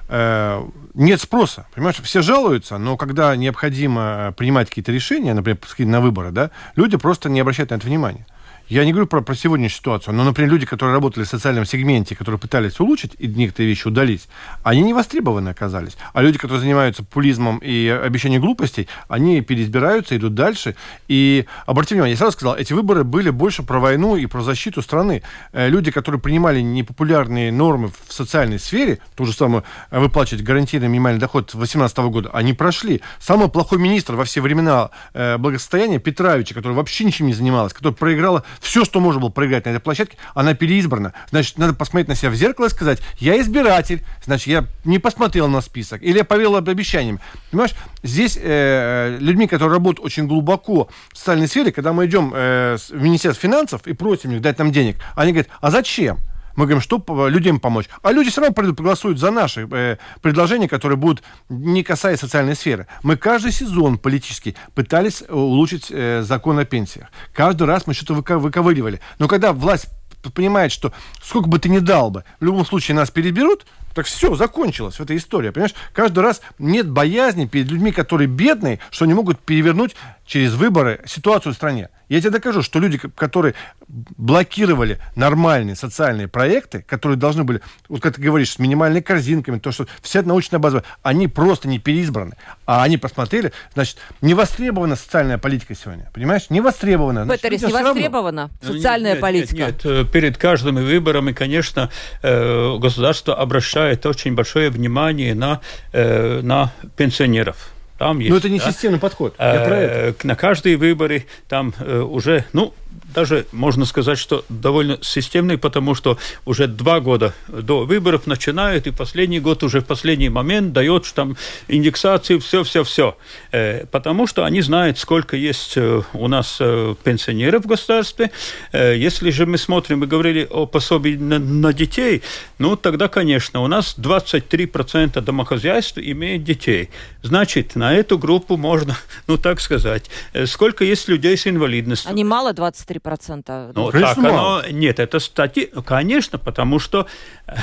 [0.08, 1.68] э, нет спроса.
[1.76, 7.30] Понимаешь, все жалуются, но когда необходимо принимать какие-то решения, например, на выборы, да, люди просто
[7.30, 8.26] не обращают на это внимания.
[8.70, 12.16] Я не говорю про, про сегодняшнюю ситуацию, но, например, люди, которые работали в социальном сегменте,
[12.16, 14.30] которые пытались улучшить и некоторые вещи удалить,
[14.64, 15.98] они не востребованы оказались.
[16.14, 20.76] А люди, которые занимаются популизмом и обещанием глупостей, они переизбираются, идут дальше.
[21.10, 24.82] И обратите внимание, я сразу сказал, эти выборы были больше про войну и про защиту
[24.82, 25.24] страны.
[25.52, 30.88] Э, люди, которые принимали непопулярные нормы в социальной сфере, то же самое э, выплачивать гарантийный
[30.88, 33.02] минимальный доход 2018 года, они прошли.
[33.20, 37.94] Самый плохой министр во все времена э, благосостояния Петровича, который вообще ничем не занималась, который
[37.94, 41.14] проиграла все, что можно было проиграть на этой площадке, она переизбрана.
[41.30, 45.48] Значит, надо посмотреть на себя в зеркало и сказать, я избиратель, значит, я не посмотрел
[45.48, 47.20] на список, или я поверил обещаниям.
[47.52, 52.78] Понимаешь, здесь э, людьми, которые работают очень глубоко в социальной сфере, когда мы идем э,
[52.90, 56.20] в Министерство финансов и просим их дать нам денег, они говорят, а зачем?
[56.56, 57.90] Мы говорим, что людям помочь.
[58.02, 62.88] А люди все равно проголосуют за наши э, предложения, которые будут не касаясь социальной сферы.
[63.02, 67.08] Мы каждый сезон политический пытались улучшить э, закон о пенсиях.
[67.34, 69.00] Каждый раз мы что-то выковыривали.
[69.20, 69.88] Но когда власть
[70.34, 74.36] понимает, что сколько бы ты ни дал бы, в любом случае нас переберут, так все,
[74.36, 75.52] закончилась эта история.
[75.52, 81.02] Понимаешь, каждый раз нет боязни перед людьми, которые бедные, что они могут перевернуть через выборы
[81.06, 81.90] ситуацию в стране.
[82.10, 83.56] Я тебе докажу, что люди, которые
[83.88, 89.72] блокировали нормальные социальные проекты, которые должны были, вот как ты говоришь, с минимальными корзинками, то,
[89.72, 92.36] что вся научная база, они просто не переизбраны.
[92.66, 96.10] А они посмотрели, значит, не востребована социальная политика сегодня.
[96.14, 96.50] Понимаешь?
[96.50, 97.26] Не востребована.
[97.26, 99.56] Значит, не востребована социальная нет, политика?
[99.56, 101.90] Нет, нет, перед каждыми выборами, конечно,
[102.22, 103.36] э, государство
[103.84, 105.60] обращает очень большое внимание на,
[105.92, 108.32] э, на пенсионеров там есть.
[108.32, 108.72] Но это не да?
[108.72, 109.36] системный подход.
[109.40, 110.28] Я про это.
[110.28, 112.74] На каждые выборы там э, уже, ну,
[113.14, 118.92] даже можно сказать, что довольно системный, потому что уже два года до выборов начинают, и
[118.92, 123.16] последний год уже в последний момент дает там индексацию, все-все-все.
[123.52, 128.32] Э, потому что они знают, сколько есть э, у нас э, пенсионеров в государстве.
[128.74, 132.22] Если же мы смотрим, мы говорили о пособии на, на детей,
[132.58, 136.90] ну, тогда, конечно, у нас 23% домохозяйств имеют детей.
[137.22, 138.98] Значит, на эту группу можно,
[139.28, 140.10] ну, так сказать,
[140.46, 142.10] сколько есть людей с инвалидностью.
[142.10, 143.72] Они мало 23 процента.
[143.76, 147.06] Ну, так оно, нет, это статьи, конечно, потому что,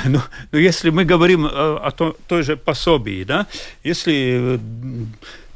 [0.05, 3.47] ну, ну если мы говорим о, о то, той же пособии, да,
[3.83, 4.59] если в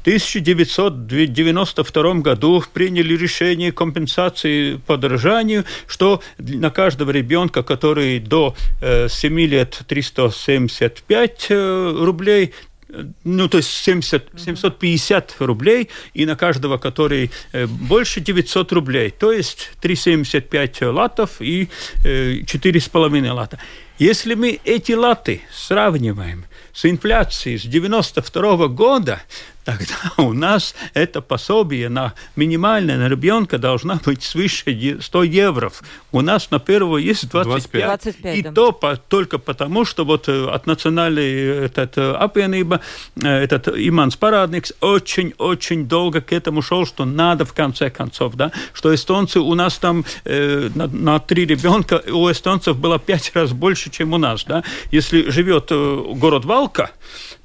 [0.06, 9.80] 1992 году приняли решение компенсации подорожанию, что на каждого ребенка, который до 7 э, лет
[9.88, 12.54] 375 э, рублей,
[13.24, 19.32] ну, то есть 70, 750 рублей, и на каждого, который э, больше 900 рублей, то
[19.32, 21.68] есть 3,75 латов и
[22.04, 23.58] 4,5 э, лата.
[23.98, 29.22] Если мы эти латы сравниваем с инфляцией с 92 года,
[29.66, 35.72] тогда у нас это пособие на минимальное на ребенка должна быть свыше 100 евро.
[36.12, 37.84] У нас на первого есть 25.
[37.84, 38.52] 25 и да.
[38.52, 42.80] то по, только потому, что вот э, от национальной э, этот э, апвиenība,
[43.20, 48.94] этот Иманс Парадникс очень-очень долго к этому шел, что надо в конце концов, да, что
[48.94, 53.90] эстонцы у нас там э, на, на три ребенка, у эстонцев было пять раз больше,
[53.90, 54.62] чем у нас, да.
[54.92, 56.92] Если живет э, город Валка,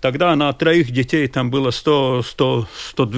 [0.02, 3.12] Тогда на троих детей там было 100, 100, 100,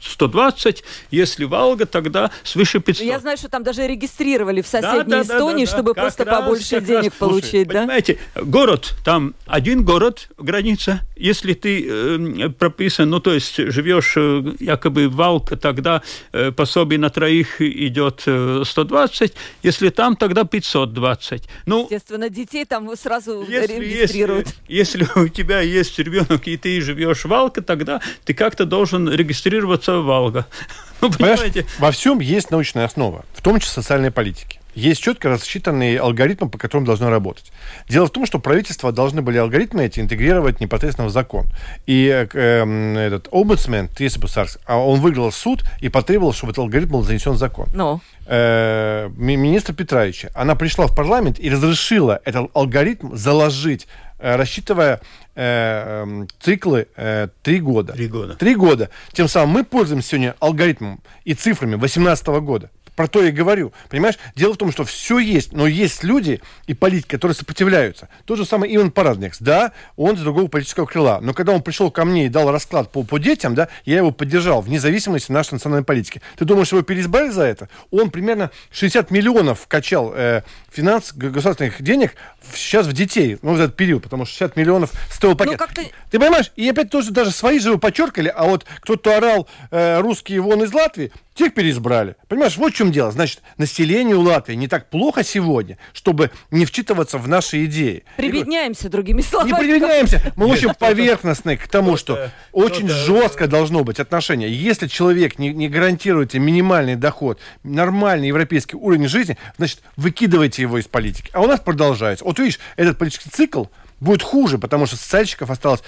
[0.00, 0.84] 120.
[1.10, 3.06] Если Волга, тогда свыше 500.
[3.06, 6.24] Я знаю, что там даже регистрировали в соседней да, да, Эстонии, да, да, чтобы просто
[6.24, 7.50] раз, побольше денег раз, получить.
[7.50, 7.80] Слушай, да?
[7.80, 11.00] Понимаете, город, там один город, граница.
[11.16, 16.98] Если ты э, прописан, ну, то есть живешь э, якобы в Валка, тогда э, пособие
[16.98, 19.32] на троих идет э, 120.
[19.62, 21.44] Если там, тогда 520.
[21.64, 24.48] Ну, Естественно, детей там сразу если, регистрируют.
[24.68, 29.08] Если, если у тебя есть ребенок, и ты живешь в Валка, тогда ты как-то должен
[29.08, 30.46] регистрироваться в Валга.
[31.00, 31.66] Ну, понимаете?
[31.80, 34.60] Во всем есть научная основа, в том числе социальной политики.
[34.74, 37.52] Есть четко рассчитанные алгоритмы, по которым должно работать.
[37.88, 41.44] Дело в том, что правительства должны были алгоритмы эти интегрировать непосредственно в закон.
[41.86, 47.02] И э, этот омбудсмен Тресепусарс, а он выиграл суд и потребовал, чтобы этот алгоритм был
[47.02, 47.68] занесен в закон.
[47.74, 48.00] Но.
[48.26, 53.86] Э, министр Петровича, она пришла в парламент и разрешила этот алгоритм заложить
[54.22, 55.00] рассчитывая
[55.34, 57.92] э, эм, циклы э, три года.
[57.92, 58.34] Три года.
[58.36, 58.90] Три года.
[59.12, 62.70] Тем самым мы пользуемся сегодня алгоритмом и цифрами 2018 года.
[62.96, 63.72] Про то и говорю.
[63.88, 64.18] Понимаешь?
[64.36, 68.08] Дело в том, что все есть, но есть люди и политики, которые сопротивляются.
[68.24, 71.20] Тот же самый Иван Парадникс, да, он из другого политического крыла.
[71.20, 74.10] Но когда он пришел ко мне и дал расклад по, по детям, да, я его
[74.10, 76.20] поддержал, вне зависимости нашей национальной политики.
[76.36, 77.68] Ты думаешь, его переизбрали за это?
[77.90, 82.14] Он примерно 60 миллионов качал э, финанс государственных денег
[82.54, 85.52] сейчас в детей, ну, в этот период, потому что 60 миллионов стоил пакет.
[85.52, 85.66] Ну,
[86.10, 86.52] Ты понимаешь?
[86.56, 90.62] И опять тоже даже свои же его подчеркали, а вот кто-то орал э, русские вон
[90.62, 92.16] из Латвии, тех переизбрали.
[92.28, 93.12] Понимаешь, вот в чем дело.
[93.12, 98.02] Значит, населению Латвии не так плохо сегодня, чтобы не вчитываться в наши идеи.
[98.16, 99.50] Прибедняемся, другими словами.
[99.50, 100.20] Не прибедняемся.
[100.34, 104.52] Мы очень поверхностны к тому, что очень жестко должно быть отношение.
[104.52, 110.88] Если человек не, не гарантирует минимальный доход, нормальный европейский уровень жизни, значит, выкидывайте его из
[110.88, 111.30] политики.
[111.32, 112.24] А у нас продолжается.
[112.24, 113.66] Вот видишь, этот политический цикл
[114.00, 115.82] будет хуже, потому что социальщиков осталось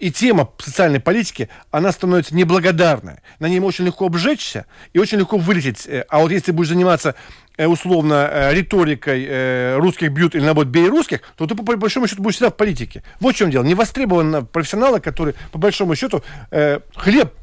[0.00, 3.22] и тема социальной политики, она становится неблагодарная.
[3.38, 5.86] На ней очень легко обжечься и очень легко вылететь.
[5.86, 7.14] Э, а вот если будешь заниматься
[7.58, 12.22] э, условно э, риторикой русских бьют или наоборот бей русских, то ты по большому счету
[12.22, 13.02] будешь всегда в политике.
[13.20, 13.62] Вот в чем дело.
[13.62, 16.24] Не востребованы профессионалы, которые по большому счету
[16.96, 17.34] хлеб.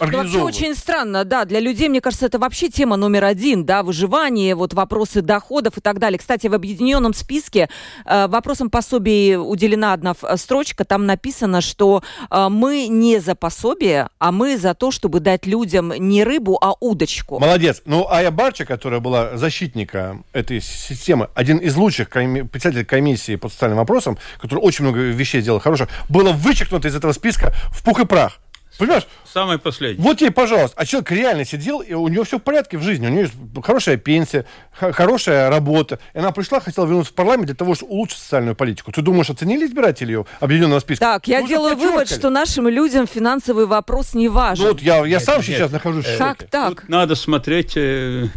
[0.00, 1.44] Вообще очень странно, да.
[1.44, 5.80] Для людей, мне кажется, это вообще тема номер один, да, выживание, вот вопросы доходов и
[5.80, 6.18] так далее.
[6.18, 7.68] Кстати, в объединенном списке
[8.04, 10.84] э, вопросам пособий уделена одна строчка.
[10.84, 15.92] Там написано, что э, мы не за пособие, а мы за то, чтобы дать людям
[15.96, 17.38] не рыбу, а удочку.
[17.38, 17.82] Молодец.
[17.84, 23.48] Ну, Ая Барча, которая была защитником этой системы, один из лучших коми- председателей комиссии по
[23.48, 28.00] социальным вопросам, который очень много вещей сделал хороших, было вычеркнуто из этого списка в пух
[28.00, 28.38] и прах.
[28.80, 29.06] Понимаешь?
[29.30, 30.02] Самое последнее.
[30.02, 30.74] Вот тебе, пожалуйста.
[30.80, 33.06] А человек реально сидел, и у него все в порядке в жизни.
[33.06, 33.30] У нее
[33.62, 35.98] хорошая пенсия, хорошая работа.
[36.14, 38.90] И она пришла, хотела вернуться в парламент для того, чтобы улучшить социальную политику.
[38.90, 41.04] Ты думаешь, оценили избиратели ее объединенного списка?
[41.04, 44.64] Так, я делаю вывод, что нашим людям финансовый вопрос не важен.
[44.64, 45.72] Ну, вот я, я нет, сам нет, сейчас нет.
[45.72, 46.80] нахожусь в Как так?
[46.80, 48.28] Тут надо смотреть э,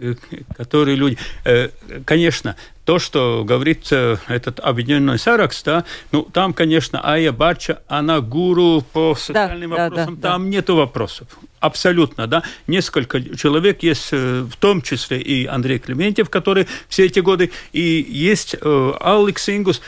[0.00, 0.14] э,
[0.56, 1.16] которые люди...
[1.44, 1.68] Э,
[2.04, 8.20] конечно, то, что говорит э, этот объединенный Саракс, да, ну, там, конечно, Ая Барча, она
[8.20, 10.48] гуру по социальным да, вопросам, да, да, там да.
[10.48, 11.28] нету вопросов.
[11.60, 12.42] Абсолютно, да.
[12.66, 18.04] Несколько человек есть, э, в том числе и Андрей Клементьев, который все эти годы, и
[18.08, 19.80] есть э, Алекс Ингус,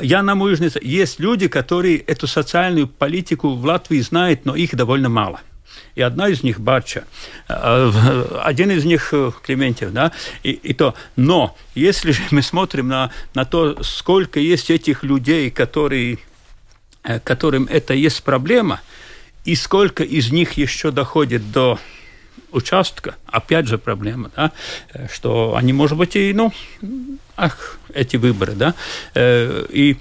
[0.00, 0.78] Яна Мужница.
[0.82, 5.40] Есть люди, которые эту социальную политику в Латвии знают, но их довольно мало
[5.94, 7.04] и одна из них Барча,
[7.48, 10.94] э, один из них э, Клементьев, да, и, и то.
[11.16, 16.18] Но если же мы смотрим на, на то, сколько есть этих людей, которые,
[17.04, 18.80] э, которым это есть проблема,
[19.44, 21.78] и сколько из них еще доходит до
[22.50, 24.52] участка, опять же проблема, да,
[25.12, 26.52] что они, может быть, и, ну,
[27.36, 28.74] ах, эти выборы, да,
[29.14, 29.98] и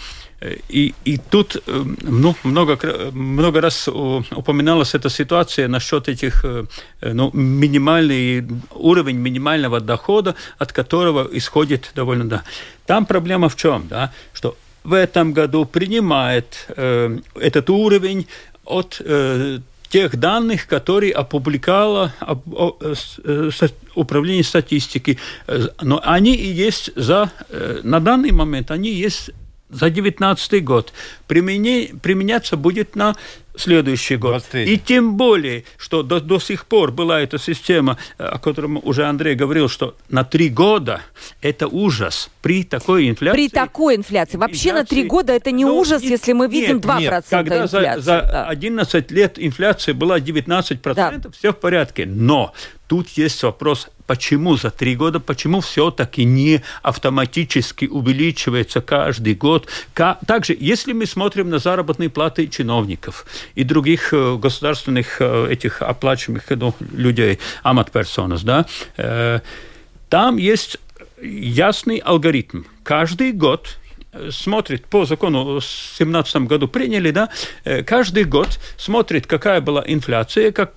[0.70, 2.80] и, и тут э, ну, много,
[3.14, 6.66] много раз упоминалась эта ситуация насчет этих э,
[7.02, 12.44] ну, минимальный уровень минимального дохода, от которого исходит довольно да.
[12.86, 18.28] Там проблема в чем, да, что в этом году принимает э, этот уровень
[18.66, 23.50] от э, тех данных, которые опубликовало э,
[23.96, 25.20] управление статистики.
[25.82, 27.32] Но они и есть за,
[27.84, 29.30] на данный момент, они есть
[29.74, 30.94] за 2019 год
[31.28, 31.88] применя...
[32.02, 33.16] применяться будет на
[33.56, 34.32] следующий год.
[34.32, 34.74] 23.
[34.74, 39.06] И тем более, что до, до сих пор была эта система, э, о котором уже
[39.06, 41.02] Андрей говорил, что на три года
[41.42, 43.36] это ужас при такой инфляции.
[43.36, 44.38] При такой инфляции.
[44.38, 47.00] Вообще инфляции, на три года это не ну, ужас, нет, если мы видим нет, 2%
[47.00, 47.26] нет.
[47.30, 48.02] Когда инфляции.
[48.02, 48.48] За, за да.
[48.48, 51.22] 11 лет инфляция была 19%, да.
[51.38, 52.06] все в порядке.
[52.06, 52.54] Но
[52.88, 59.68] тут есть вопрос, почему за три года, почему все-таки не автоматически увеличивается каждый год.
[59.94, 66.50] Также, если мы смотрим на заработные платы чиновников и других э, государственных э, этих оплачиваемых
[66.50, 68.66] ну, людей, амат-персонас, да,
[68.98, 69.40] э,
[70.10, 70.78] там есть
[71.22, 72.64] ясный алгоритм.
[72.84, 73.78] Каждый год
[74.30, 77.30] смотрит по закону в 2017 году приняли, да,
[77.88, 80.74] каждый год смотрит, какая была инфляция, как,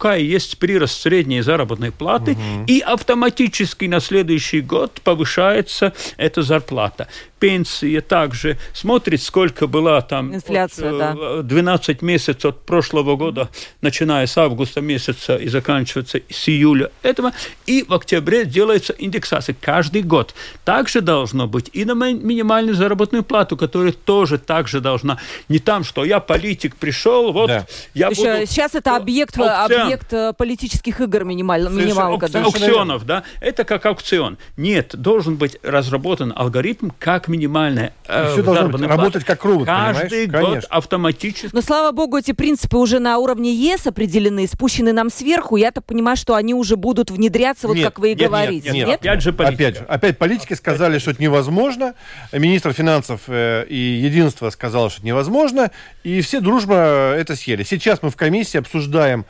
[0.00, 2.64] какая есть прирост средней заработной платы, угу.
[2.66, 7.06] и автоматически на следующий год повышается эта зарплата
[7.40, 11.42] пенсии также, смотрит, сколько была там Инфляция, от, да.
[11.42, 13.48] 12 месяцев от прошлого года,
[13.80, 17.32] начиная с августа месяца и заканчивается с июля этого,
[17.66, 20.34] и в октябре делается индексация каждый год.
[20.64, 26.04] Также должно быть и на минимальную заработную плату, которая тоже также должна, не там, что
[26.04, 27.66] я политик пришел, вот да.
[27.94, 28.46] я Еще буду...
[28.46, 32.28] Сейчас это объект, объект э, политических игр минимально, минималка.
[32.28, 32.44] Да?
[32.44, 34.38] Аукционов, да, это как аукцион.
[34.56, 40.26] Нет, должен быть разработан алгоритм, как минимальная э, Все должно быть, работать как робот, Каждый
[40.26, 40.30] понимаешь?
[40.30, 40.68] год Конечно.
[40.70, 41.54] автоматически.
[41.54, 45.56] Но, слава богу, эти принципы уже на уровне ЕС определены, спущены нам сверху.
[45.56, 48.70] Я так понимаю, что они уже будут внедряться, вот нет, как вы и нет, говорите.
[48.70, 49.00] Нет, нет, нет?
[49.00, 49.54] Опять же политика.
[49.54, 51.94] Опять же, опять политики сказали, что это невозможно.
[52.32, 55.70] Министр финансов э, и Единство сказал, что это невозможно.
[56.02, 57.62] И все дружно это съели.
[57.62, 59.24] Сейчас мы в комиссии обсуждаем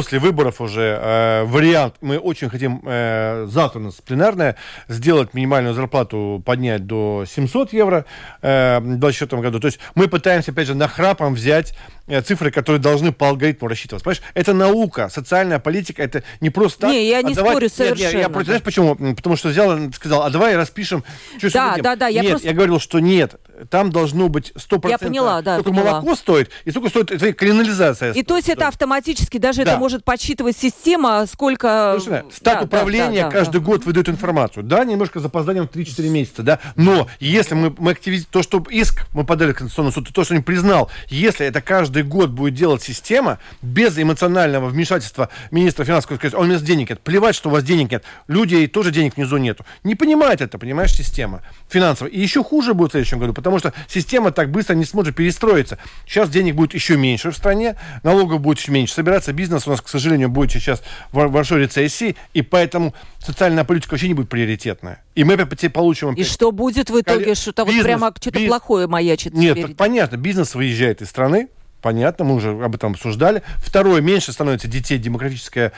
[0.00, 4.56] после выборов уже э, вариант, мы очень хотим э, завтра у нас пленарная,
[4.88, 8.06] сделать минимальную зарплату поднять до 700 евро
[8.40, 9.60] э, в 2024 году.
[9.60, 14.02] То есть мы пытаемся, опять же, нахрапом взять э, цифры, которые должны по алгоритму рассчитываться.
[14.02, 16.90] Понимаешь, это наука, социальная политика, это не просто так.
[16.92, 18.06] Не, я не а спорю совершенно.
[18.06, 18.96] Нет, нет, я против, знаешь почему?
[18.96, 21.04] Потому что взял и сказал, а давай распишем.
[21.36, 22.06] Что да, да, да.
[22.06, 22.48] Я нет, просто...
[22.48, 24.88] я говорил, что нет, там должно быть 100%.
[24.88, 25.60] Я поняла, да.
[25.60, 26.00] Сколько поняла.
[26.00, 28.10] молоко стоит и сколько стоит это канализация.
[28.10, 31.96] И стоит, то есть это автоматически даже да может подсчитывать система, сколько...
[32.00, 33.66] Слушай, стат да, управления да, да, каждый да.
[33.66, 34.62] год выдает информацию.
[34.62, 39.06] Да, немножко запозданием в 3-4 месяца, да, но если мы, мы активизируем то, что иск
[39.12, 42.82] мы подали в Конституционный суд, то, что он признал, если это каждый год будет делать
[42.82, 47.52] система, без эмоционального вмешательства министра финансов, сказать, «А у нас денег нет, плевать, что у
[47.52, 49.64] вас денег нет, людей тоже денег внизу нету.
[49.84, 52.12] Не понимает это, понимаешь, система финансовая.
[52.12, 55.14] И еще хуже будет в следующем году, потому потому что система так быстро не сможет
[55.16, 55.78] перестроиться.
[56.06, 59.80] Сейчас денег будет еще меньше в стране, налогов будет еще меньше собираться, бизнес у нас,
[59.80, 60.82] к сожалению, будет сейчас
[61.12, 65.02] в большой рецессии, и поэтому социальная политика вообще не будет приоритетная.
[65.14, 66.14] И мы опять получим...
[66.14, 67.34] И что будет в итоге?
[67.34, 68.48] Что-то вот прямо что-то биз...
[68.48, 69.34] плохое маячит.
[69.34, 71.48] Нет, так понятно, бизнес выезжает из страны,
[71.82, 73.42] понятно, мы уже об этом обсуждали.
[73.58, 75.72] Второе, меньше становится детей, демографическая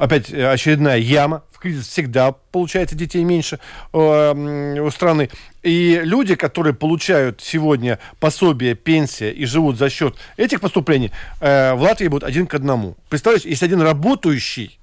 [0.00, 1.44] опять э, очередная яма.
[1.52, 3.60] В кризис всегда получается детей меньше
[3.92, 5.28] э, у страны.
[5.62, 11.82] И люди, которые получают сегодня пособие, пенсия и живут за счет этих поступлений, э, в
[11.82, 12.96] Латвии будут один к одному.
[13.10, 14.78] Представляешь, если один работающий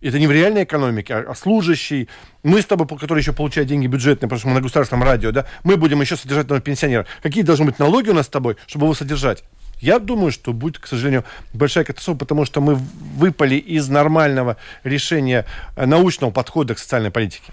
[0.00, 2.08] это не в реальной экономике, а, а служащий.
[2.42, 5.46] Мы с тобой, который еще получает деньги бюджетные, потому что мы на государственном радио, да,
[5.62, 7.06] мы будем еще содержать этого пенсионера.
[7.22, 9.44] Какие должны быть налоги у нас с тобой, чтобы его содержать?
[9.82, 12.78] Я думаю, что будет, к сожалению, большая катастрофа, потому что мы
[13.16, 17.52] выпали из нормального решения э, научного подхода к социальной политике.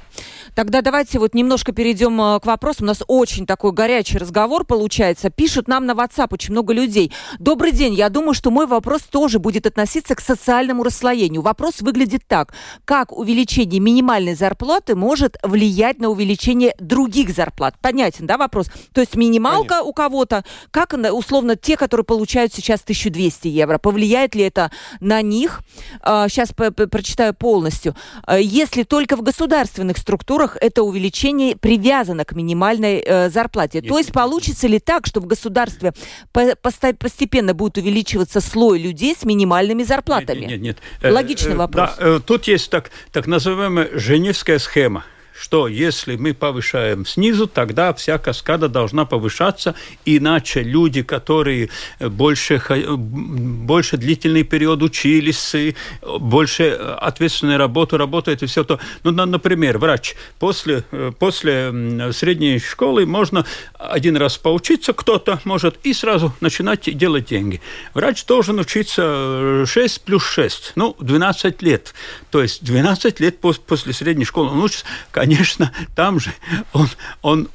[0.53, 2.83] Тогда давайте вот немножко перейдем э, к вопросу.
[2.83, 5.31] У нас очень такой горячий разговор получается.
[5.31, 7.11] Пишут нам на WhatsApp очень много людей.
[7.39, 7.95] Добрый день.
[7.95, 11.41] Я думаю, что мой вопрос тоже будет относиться к социальному расслоению.
[11.41, 12.53] Вопрос выглядит так.
[12.85, 17.73] Как увеличение минимальной зарплаты может влиять на увеличение других зарплат?
[17.81, 18.67] Понятен, да, вопрос?
[18.93, 19.89] То есть минималка Конечно.
[19.89, 22.18] у кого-то, как условно те, которые получают
[22.53, 25.61] сейчас 1200 евро, повлияет ли это на них?
[26.03, 27.95] Сейчас а, прочитаю полностью.
[28.23, 33.81] А, если только в государственных структурах это увеличение привязано к минимальной э, зарплате.
[33.81, 35.93] Нет, То есть получится ли так, что в государстве
[36.31, 36.55] по
[36.99, 40.41] постепенно будет увеличиваться слой людей с минимальными зарплатами?
[40.41, 40.77] Нет, нет, нет.
[41.01, 41.91] Э, Логичный э, вопрос.
[41.99, 45.03] Да, тут есть так, так называемая женевская схема
[45.39, 49.75] что если мы повышаем снизу, тогда вся каскада должна повышаться,
[50.05, 51.69] иначе люди, которые
[51.99, 52.61] больше,
[52.97, 55.55] больше длительный период учились,
[56.01, 58.79] больше ответственную работу работают и все то.
[59.03, 60.83] Ну, например, врач после,
[61.19, 63.45] после средней школы можно
[63.77, 67.61] один раз поучиться, кто-то может, и сразу начинать делать деньги.
[67.93, 71.93] Врач должен учиться 6 плюс 6, ну, 12 лет.
[72.29, 74.85] То есть 12 лет после средней школы он учится,
[75.29, 76.31] конечно, там же
[76.73, 76.87] он,
[77.21, 77.49] он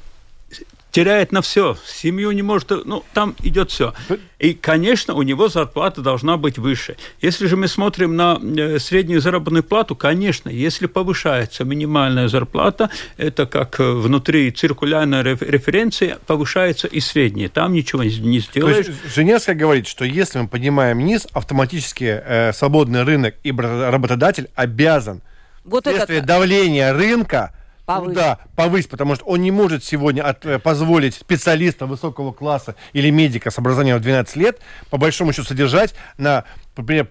[0.91, 3.93] теряет на все, семью не может, ну, там идет все.
[4.39, 6.95] И, конечно, у него зарплата должна быть выше.
[7.19, 13.45] Если же мы смотрим на э, среднюю заработную плату, конечно, если повышается минимальная зарплата, это
[13.45, 17.49] как э, внутри циркулярной референции, повышается и средняя.
[17.49, 18.85] Там ничего не сделаешь.
[18.85, 24.47] То есть Женевская говорит, что если мы поднимаем низ, автоматически э, свободный рынок и работодатель
[24.55, 25.21] обязан
[25.65, 26.27] вот вследствие это...
[26.27, 27.51] давления рынка
[27.85, 28.15] Повысь.
[28.15, 33.11] Да, повысь, потому что он не может сегодня от, э, позволить специалиста высокого класса или
[33.11, 34.59] медика с образованием в 12 лет,
[34.89, 36.45] по большому счету, содержать на
[36.77, 37.07] например,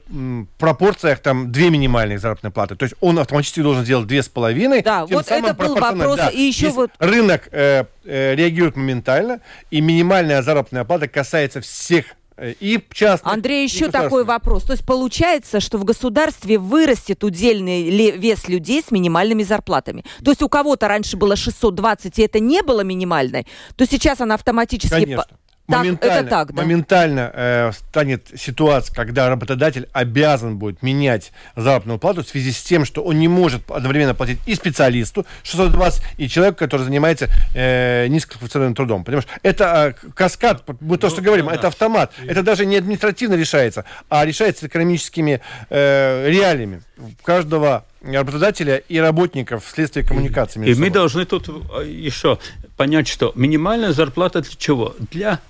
[0.58, 2.76] пропорциях там две минимальные заработные платы.
[2.76, 4.82] То есть он автоматически должен сделать две с половиной.
[4.82, 6.16] Да, вот это был вопрос.
[6.16, 6.90] Да, и еще вот...
[6.98, 12.06] Рынок э, э, реагирует моментально, и минимальная заработная плата касается всех
[12.38, 14.64] и частных, Андрей, еще такой вопрос.
[14.64, 20.04] То есть получается, что в государстве вырастет удельный вес людей с минимальными зарплатами.
[20.24, 24.34] То есть у кого-то раньше было 620, и это не было минимальной, то сейчас она
[24.34, 24.90] автоматически...
[24.90, 25.26] Конечно
[25.66, 26.62] моментально, это так, да?
[26.62, 32.84] моментально э, станет ситуация, когда работодатель обязан будет менять заработную плату в связи с тем,
[32.84, 38.74] что он не может одновременно платить и специалисту 620, и человеку, который занимается э, низкоквалифицированным
[38.74, 39.04] трудом.
[39.04, 39.26] Понимаешь?
[39.42, 42.12] Это э, каскад, мы то, что ну, говорим, да, это автомат.
[42.22, 42.26] И...
[42.26, 45.40] Это даже не административно решается, а решается экономическими
[45.70, 46.82] э, реалиями
[47.22, 50.60] каждого работодателя и работников вследствие коммуникации.
[50.60, 50.88] И собой.
[50.88, 52.38] мы должны тут э, еще
[52.76, 54.94] понять, что минимальная зарплата для чего?
[55.10, 55.40] Для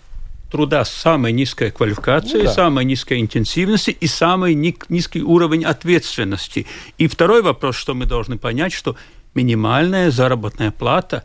[0.55, 2.53] труда с самой низкой квалификацией, ну, да.
[2.53, 6.69] самой низкой интенсивности и самый низкий уровень ответственности.
[6.97, 8.95] И второй вопрос, что мы должны понять, что
[9.35, 11.25] минимальная заработная плата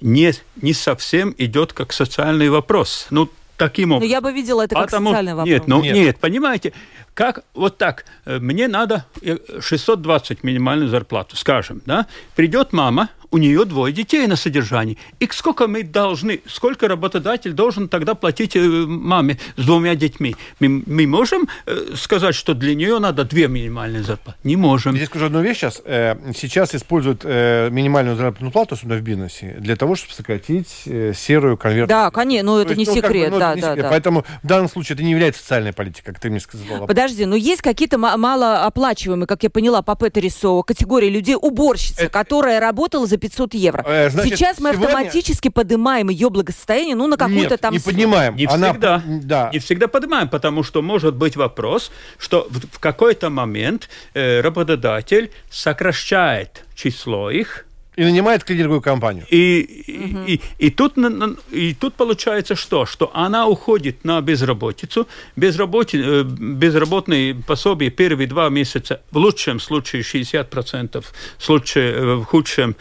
[0.00, 3.08] не, не совсем идет как социальный вопрос.
[3.10, 4.08] Ну, таким образом.
[4.08, 5.08] Но я бы видела это как Потому...
[5.08, 5.48] социальный вопрос.
[5.48, 5.94] Нет, ну, нет.
[5.96, 6.72] нет, понимаете,
[7.14, 9.06] как вот так, э, мне надо
[9.58, 12.06] 620 э, минимальную зарплату, скажем, да,
[12.36, 14.98] придет мама, у нее двое детей на содержании.
[15.18, 20.36] И сколько мы должны, сколько работодатель должен тогда платить э, маме с двумя детьми?
[20.60, 24.38] Мы, мы можем э, сказать, что для нее надо две минимальные зарплаты?
[24.44, 24.94] Не можем.
[24.94, 25.80] Здесь скажу одну вещь сейчас.
[25.84, 31.88] Э, сейчас используют минимальную заработную плату, особенно в бизнесе, для того, чтобы сократить серую конвертацию.
[31.88, 33.30] Да, конечно, но это не ну, секрет.
[33.30, 33.84] Бы, ну, да, не да, секрет.
[33.84, 33.90] да.
[33.90, 36.86] Поэтому в данном случае это не является социальной политикой, как ты мне сказала.
[36.86, 42.10] Подожди, но есть какие-то малооплачиваемые, как я поняла по Петерису, категории людей, уборщица, это...
[42.10, 43.84] которая работала за 500 евро.
[43.86, 44.86] Э, значит, Сейчас мы сегодня...
[44.86, 47.72] автоматически поднимаем ее благосостояние, ну, на какую-то там...
[47.72, 48.34] не поднимаем.
[48.36, 48.70] Не Она...
[48.70, 49.02] всегда.
[49.06, 49.50] Да.
[49.52, 55.30] Не всегда поднимаем, потому что может быть вопрос, что в, в какой-то момент э, работодатель
[55.50, 57.64] сокращает число их,
[57.94, 59.26] И нанимает кредитную компанию.
[59.28, 60.24] И, угу.
[60.26, 60.94] и, и, тут,
[61.50, 62.86] и тут получается что?
[62.86, 65.06] Что она уходит на безработицу.
[65.36, 71.04] Безработи, э, безработные пособия первые два месяца, в лучшем случае 60%,
[71.36, 72.76] в, случае, э, в худшем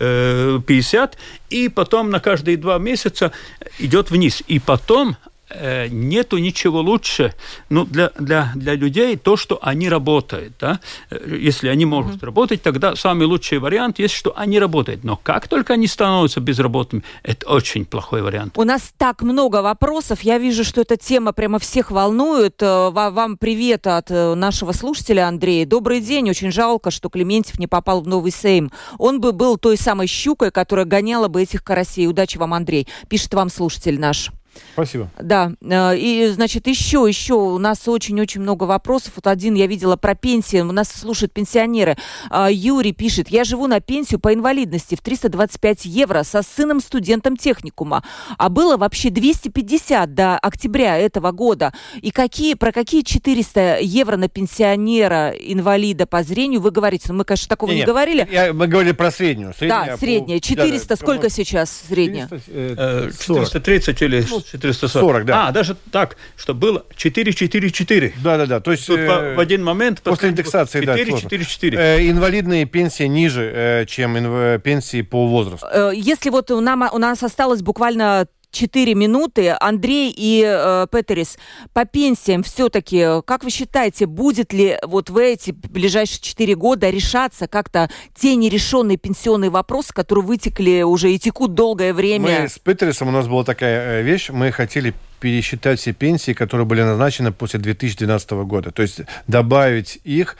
[0.00, 1.12] 50%.
[1.50, 3.30] И потом на каждые два месяца
[3.78, 4.42] идет вниз.
[4.48, 7.34] И потом Э, нету ничего лучше
[7.68, 10.54] ну, для, для, для людей то, что они работают.
[10.58, 10.80] Да?
[11.10, 12.24] Э, если они могут mm-hmm.
[12.24, 15.04] работать, тогда самый лучший вариант есть, что они работают.
[15.04, 18.58] Но как только они становятся безработными, это очень плохой вариант.
[18.58, 20.22] У нас так много вопросов.
[20.22, 22.60] Я вижу, что эта тема прямо всех волнует.
[22.60, 25.64] Э, вам привет от нашего слушателя Андрея.
[25.64, 26.28] Добрый день.
[26.28, 28.72] Очень жалко, что Клементьев не попал в новый Сейм.
[28.98, 32.08] Он бы был той самой щукой, которая гоняла бы этих карасей.
[32.08, 32.88] Удачи вам, Андрей.
[33.08, 34.30] Пишет вам слушатель наш.
[34.72, 35.08] Спасибо.
[35.18, 39.12] Да, э, и, значит, еще, еще у нас очень-очень много вопросов.
[39.16, 41.96] Вот один я видела про пенсии, у нас слушают пенсионеры.
[42.30, 47.36] А, Юрий пишет, я живу на пенсию по инвалидности в 325 евро со сыном студентом
[47.36, 48.04] техникума,
[48.38, 51.72] а было вообще 250 до октября этого года.
[52.00, 57.06] И какие, про какие 400 евро на пенсионера инвалида по зрению вы говорите?
[57.08, 58.28] Ну, мы, конечно, такого не, не говорили.
[58.30, 59.54] Я, мы говорили про среднюю.
[59.54, 60.40] средняя да, средняя.
[60.40, 62.28] 400, да, сколько сейчас средняя?
[62.28, 64.26] 400, 430 э, или...
[64.28, 65.06] Ну, 440.
[65.06, 65.48] 40, да.
[65.48, 68.12] А, даже так, что было 4-4-4.
[68.22, 68.60] Да-да-да.
[68.60, 70.02] То есть Тут э, в один момент...
[70.02, 71.12] После индексации, 4, да.
[71.12, 71.76] 4-4-4.
[71.76, 74.62] Э, инвалидные пенсии ниже, э, чем инв...
[74.62, 75.66] пенсии по возрасту.
[75.70, 78.26] Э, если вот у, нам, у нас осталось буквально
[78.56, 79.54] 4 минуты.
[79.60, 81.38] Андрей и э, Петерис,
[81.72, 87.46] по пенсиям все-таки, как вы считаете, будет ли вот в эти ближайшие 4 года решаться
[87.46, 92.40] как-то те нерешенные пенсионные вопросы, которые вытекли уже и текут долгое время?
[92.42, 96.66] Мы с Петерисом, у нас была такая э, вещь, мы хотели пересчитать все пенсии, которые
[96.66, 98.70] были назначены после 2012 года.
[98.70, 100.36] То есть добавить их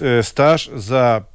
[0.00, 1.26] э, стаж за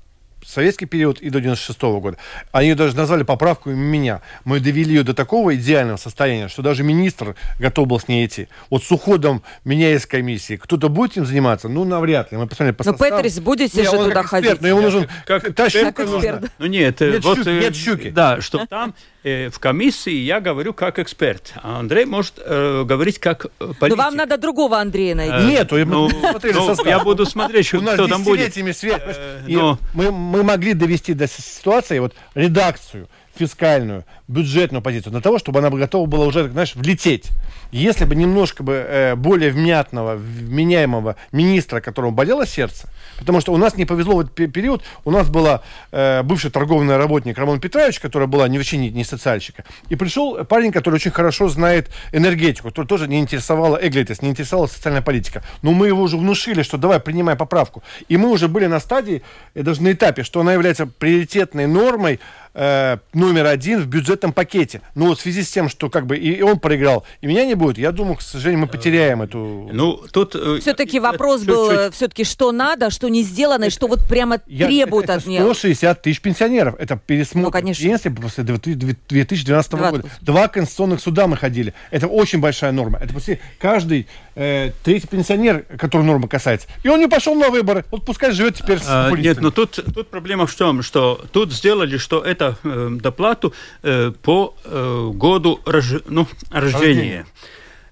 [0.46, 2.18] советский период и до 96 -го года.
[2.52, 4.22] Они даже назвали поправку меня.
[4.46, 8.48] Мы довели ее до такого идеального состояния, что даже министр готов был с ней идти.
[8.70, 11.70] Вот с уходом меня из комиссии кто-то будет этим заниматься?
[11.70, 12.38] Ну, навряд ли.
[12.38, 13.18] Мы посмотрели по Но составу.
[13.18, 14.62] Петрис, будете не, же туда эксперт, ходить?
[14.62, 15.08] Но ему нужен...
[15.26, 16.42] Как, та щука нужна.
[16.58, 18.10] Ну, нет, нет, вот, щуки, э, нет щуки.
[18.10, 23.20] Да, что там э, в комиссии я говорю как эксперт, а Андрей может э, говорить
[23.20, 23.96] как политик.
[23.98, 25.34] Но вам надо другого Андрея найти.
[25.34, 28.54] Э, Нету, ну, ну, я буду смотреть, что, кто там будет.
[28.76, 29.02] Свет.
[29.06, 29.80] Э, но...
[29.94, 35.70] мы, мы могли довести до ситуации, вот редакцию, фискальную, бюджетную позицию, для того, чтобы она
[35.70, 37.30] готова была уже, знаешь, влететь.
[37.72, 43.58] Если бы немножко бы э, более внятного, вменяемого министра, которому болело сердце, потому что у
[43.58, 45.62] нас не повезло в этот период, у нас была
[45.92, 50.46] э, бывший торговый работник Роман Петрович, которая была не вообще не, не социальщика, и пришел
[50.46, 55.44] парень, который очень хорошо знает энергетику, который тоже не интересовала Эглитес, не интересовала социальная политика.
[55.64, 57.82] Но мы его уже внушили, что давай, принимай поправку.
[58.08, 59.24] И мы уже были на стадии,
[59.56, 62.20] э, даже на этапе, что она является приоритетной нормой
[62.54, 64.82] э, номер один в бюджетном пакете.
[64.96, 67.56] Но вот в связи с тем, что как бы и он проиграл, и меня не
[67.56, 69.70] будет, я думаю, к сожалению, мы потеряем эту...
[69.72, 70.36] Ну, тут...
[70.36, 71.56] Э, все-таки вопрос чуть-чуть...
[71.56, 75.16] был э, все-таки, что надо, что не сделано, и что вот прямо я, требуют это
[75.16, 75.54] от него.
[75.54, 76.76] 160 тысяч пенсионеров.
[76.80, 77.84] Это пересмотр ну, конечно.
[77.84, 80.04] пенсии после 2012 года.
[80.22, 81.74] Два конституционных суда мы ходили.
[81.92, 83.00] Это очень большая норма.
[83.00, 86.68] Это после каждый э, третий пенсионер, который норма касается.
[86.84, 87.86] И он не пошел на выборы.
[87.92, 91.54] Вот пускай живет теперь с а, Нет, но тут, тут проблема в том, что тут
[91.54, 95.94] сделали, что это э, доплату э, по э, году рож...
[96.08, 96.88] ну, рождения.
[96.88, 97.26] Рождение.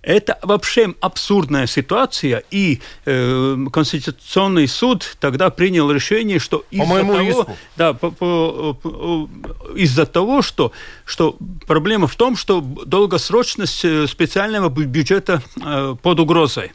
[0.03, 7.47] Это вообще абсурдная ситуация, и э, Конституционный суд тогда принял решение, что из-за того,
[7.77, 9.29] да, по, по, по,
[9.75, 10.71] из-за того, что,
[11.05, 11.37] что
[11.67, 16.71] проблема в том, что долгосрочность э, специального бюджета э, под угрозой.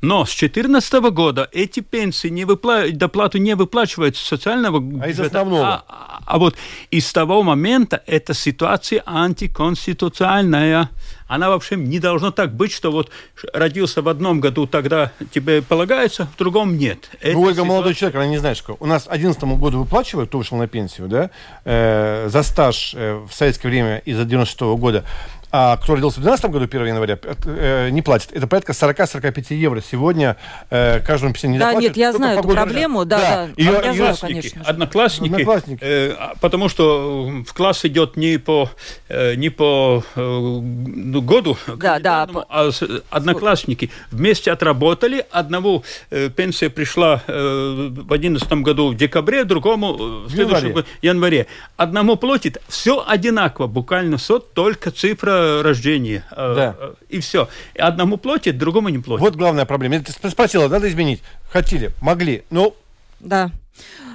[0.00, 2.84] Но с 2014 года эти пенсии не выпла...
[2.92, 5.66] доплату не выплачиваются социального а из основного.
[5.66, 6.54] А, а, а вот
[6.92, 10.90] из того момента эта ситуация антиконституционная.
[11.26, 13.10] Она вообще не должна так быть, что вот
[13.52, 17.10] родился в одном году, тогда тебе полагается, в другом нет.
[17.22, 17.64] Ну, Ольга ситуация...
[17.64, 21.08] молодой человек, она не знает, что у нас 11 году выплачивают, кто вышел на пенсию,
[21.08, 21.30] да,
[21.64, 25.04] э, за стаж э, в советское время из-за 96 -го года
[25.50, 28.32] а кто родился в 2012 году, 1 января, э, не платит.
[28.32, 30.36] Это порядка 40-45 евро сегодня
[30.68, 33.46] э, каждому пенсионеру Да, нет, я знаю эту проблему, да, да.
[33.46, 33.48] да.
[33.56, 34.62] Ее, я знаю, конечно.
[34.64, 35.78] Одноклассники, одноклассники.
[35.82, 38.70] Э, а, потому что в класс идет не по,
[39.08, 42.70] э, не по э, ну, году, да, да, а
[43.10, 45.24] одноклассники вместе отработали.
[45.30, 50.86] Одного э, пенсия пришла э, в 2011 году в декабре, другому э, в следующем январе.
[51.00, 51.46] январе.
[51.76, 56.24] Одному платит все одинаково, буквально сот, только цифра рождения.
[56.30, 56.76] Э, да.
[56.78, 57.48] Э, и все.
[57.78, 59.20] Одному платит, другому не платит.
[59.20, 60.00] Вот главная проблема.
[60.00, 61.22] Ты спросила, надо изменить.
[61.50, 62.74] Хотели, могли, но...
[63.20, 63.50] Да.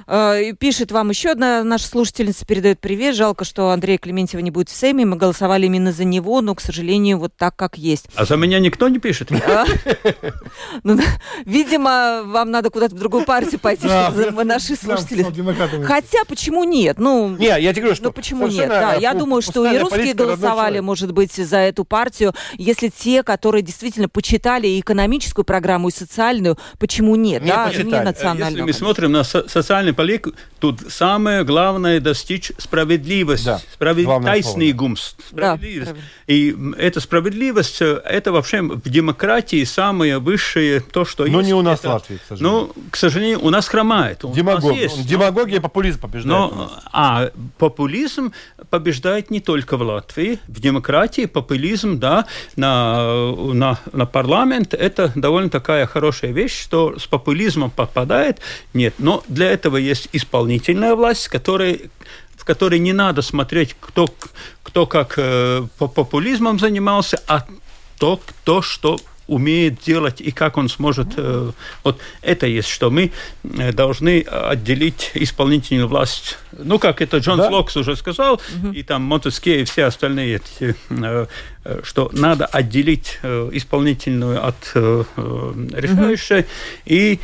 [0.06, 3.14] Э, пишет вам еще одна наша слушательница, передает привет.
[3.14, 5.04] Жалко, что Андрея Клементьева не будет в Сейме.
[5.04, 8.06] Мы голосовали именно за него, но, к сожалению, вот так, как есть.
[8.14, 9.30] А за меня никто не пишет?
[10.82, 10.98] Ну,
[11.44, 15.24] видимо, вам надо куда-то в другую партию пойти, чтобы наши слушатели...
[15.84, 16.98] Хотя, почему нет?
[16.98, 18.04] Ну, не, я тебе говорю, что...
[18.04, 18.68] Ну, почему нет?
[18.68, 22.34] Да, я думаю, что и русские голосовали, может быть, за эту партию.
[22.54, 27.42] Если те, которые действительно почитали и экономическую программу, и социальную, почему нет?
[27.42, 28.66] Не да, не национальную.
[28.66, 33.46] Если мы смотрим на социальную политику, тут самое главное достичь справедливости.
[33.46, 33.60] Да.
[33.72, 34.06] Справед...
[34.24, 35.14] Тайснигумс.
[35.28, 35.92] Справедливость.
[35.92, 41.46] Да, и эта справедливость, это вообще в демократии самое высшее то, что Но есть.
[41.46, 41.88] не у нас это...
[41.88, 42.72] в Латвии, к сожалению.
[42.76, 44.20] Ну, к сожалению, у нас хромает.
[44.22, 44.72] Демагог.
[44.72, 46.26] У есть, Демагогия и популизм побеждает.
[46.26, 48.32] Но, а популизм
[48.70, 50.38] побеждает не только в Латвии.
[50.48, 52.26] В демократии популизм, да,
[52.56, 58.40] на, на, на парламент это довольно такая хорошая вещь, что с популизмом попадает.
[58.72, 61.78] Нет, но для этого есть исполнительная власть, которая
[62.36, 64.12] в которой не надо смотреть, кто,
[64.62, 67.46] кто как э, популизмом занимался, а
[67.98, 71.08] то, кто что умеет делать и как он сможет.
[71.16, 73.12] Э, вот это есть, что мы
[73.42, 76.38] э, должны отделить исполнительную власть.
[76.52, 77.48] Ну, как это Джон да?
[77.48, 78.72] Локс уже сказал, угу.
[78.72, 81.26] и там Монтеске и все остальные, эти, э,
[81.82, 86.40] что надо отделить исполнительную от решающей.
[86.40, 86.46] Угу.
[86.84, 87.20] И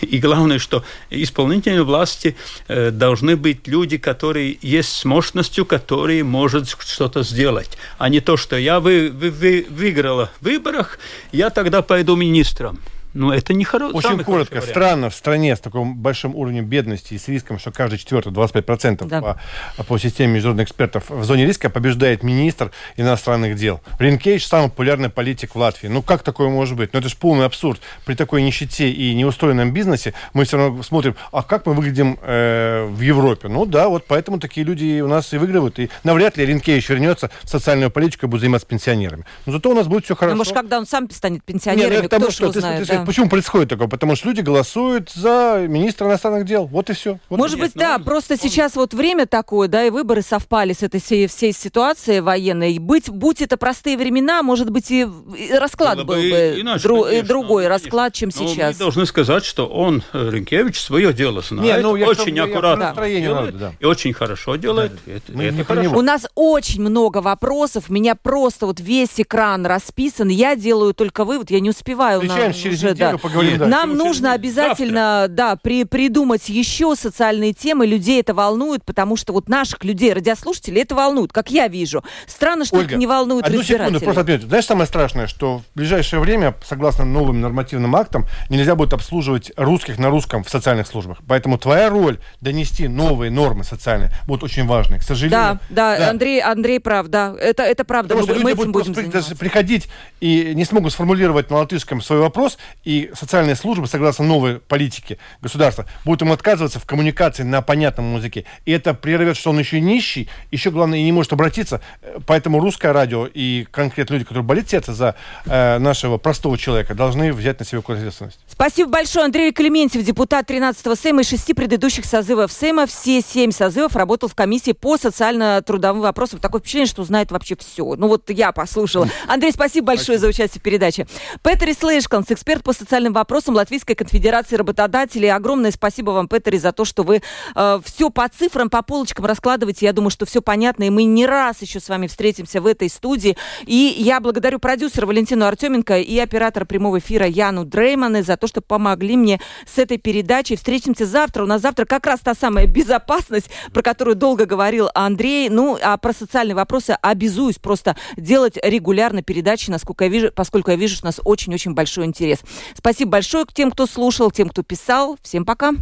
[0.00, 2.36] и главное, что исполнительные власти
[2.68, 8.36] э, должны быть люди, которые есть с мощностью, которые может что-то сделать, а не то,
[8.36, 10.98] что я вы, вы, вы, выиграла в выборах,
[11.32, 12.78] я тогда пойду министром.
[13.14, 13.86] Ну, это не хоро...
[13.86, 14.60] Очень коротко.
[14.60, 19.06] Странно в стране с таким большим уровнем бедности и с риском, что каждый четвертый, 25%
[19.06, 19.38] да.
[19.76, 23.80] по, по системе международных экспертов в зоне риска побеждает министр иностранных дел.
[24.00, 25.86] Ринкевич самый популярный политик в Латвии.
[25.86, 26.92] Ну, как такое может быть?
[26.92, 27.80] Ну, это же полный абсурд.
[28.04, 32.86] При такой нищете и неустроенном бизнесе мы все равно смотрим, а как мы выглядим э,
[32.90, 33.46] в Европе?
[33.46, 35.78] Ну, да, вот поэтому такие люди у нас и выигрывают.
[35.78, 39.24] И навряд ли Ринкевич вернется в социальную политику и будет заниматься пенсионерами.
[39.46, 40.34] Но зато у нас будет все хорошо.
[40.34, 43.03] Ну, может, когда он сам станет пенсионером, Нет, ну, кто что, ты, знает, ты, да.
[43.04, 43.88] Почему происходит такое?
[43.88, 46.66] Потому что люди голосуют за министра иностранных дел.
[46.66, 47.18] Вот и все.
[47.28, 48.38] Вот Может и быть, нет, да, он, просто он...
[48.38, 52.78] сейчас вот время такое, да, и выборы совпали с этой всей, всей ситуацией военной.
[52.78, 57.04] Быть, будь это простые времена, может быть, и, и расклад Было был бы иначе, дру,
[57.04, 57.84] конечно, другой конечно.
[57.84, 58.74] расклад, чем Но сейчас.
[58.74, 62.44] Мы должны сказать, что он, э, Ренкевич, свое дело знает, не, ну, я очень я
[62.44, 63.72] аккуратно делает, да.
[63.78, 64.92] и очень хорошо делает.
[65.06, 65.12] Да.
[65.12, 65.90] Это, Мы это хорошо.
[65.96, 71.50] У нас очень много вопросов, меня просто вот весь экран расписан, я делаю только вывод,
[71.50, 72.20] я не успеваю.
[72.20, 73.18] Встречаемся через уже, да.
[73.18, 73.58] поговорим.
[73.58, 73.66] Да.
[73.66, 75.34] Нам нужно обязательно, завтра.
[75.34, 77.86] да, при, придумать еще социальные темы.
[77.86, 82.04] Людей это волнует, потому что вот наших людей, радиослушателей, это волнует, как я вижу.
[82.26, 84.48] Странно, что Ольга, это не волнует одну секунду, просто отметить.
[84.48, 89.98] Знаешь, самое страшное, что в ближайшее время, согласно новым нормативным актам, нельзя будет обслуживать русских
[89.98, 91.18] на русском в социальных службах.
[91.26, 94.98] Поэтому твоя роль донести новые нормы социальные будет очень важной.
[94.98, 95.38] К сожалению.
[95.38, 96.10] Да, да, да.
[96.10, 97.34] Андрей, Андрей прав, да.
[97.38, 98.14] Это, это правда.
[98.14, 99.88] Потому мы, что мы люди будут просто приходить
[100.20, 105.86] и не смогут сформулировать на латышском свой вопрос, и социальные службы, согласно новой политике государства,
[106.04, 108.44] будут ему отказываться в коммуникации на понятном языке.
[108.64, 111.80] И это прервет, что он еще нищий, еще, главное, и не может обратиться.
[112.26, 115.14] Поэтому русское радио и конкретно люди, которые болят сердце за
[115.46, 118.38] э, нашего простого человека, должны взять на себя ответственность.
[118.48, 119.24] Спасибо большое.
[119.24, 122.86] Андрей Клементьев, депутат 13-го Сейма и шести предыдущих созывов Сейма.
[122.86, 126.40] Все семь созывов работал в комиссии по социально-трудовым вопросам.
[126.40, 127.94] Такое впечатление, что знает вообще все.
[127.96, 129.08] Ну вот я послушала.
[129.26, 130.20] Андрей, спасибо большое спасибо.
[130.20, 131.06] за участие в передаче.
[131.42, 135.32] Петер Ислейшканс, эксперт по социальным вопросам Латвийской конфедерации работодателей.
[135.32, 137.22] Огромное спасибо вам, Петери, за то, что вы
[137.54, 139.86] э, все по цифрам, по полочкам раскладываете.
[139.86, 142.88] Я думаю, что все понятно, и мы не раз еще с вами встретимся в этой
[142.88, 143.36] студии.
[143.64, 148.60] И я благодарю продюсера Валентину Артеменко и оператора прямого эфира Яну Дрейманы за то, что
[148.60, 150.56] помогли мне с этой передачей.
[150.56, 151.44] Встретимся завтра.
[151.44, 155.48] У нас завтра как раз та самая безопасность, про которую долго говорил Андрей.
[155.48, 160.76] Ну, а про социальные вопросы обязуюсь просто делать регулярно передачи, насколько я вижу, поскольку я
[160.76, 162.40] вижу, что у нас очень-очень большой интерес.
[162.74, 165.18] Спасибо большое тем, кто слушал, тем, кто писал.
[165.22, 165.72] Всем пока.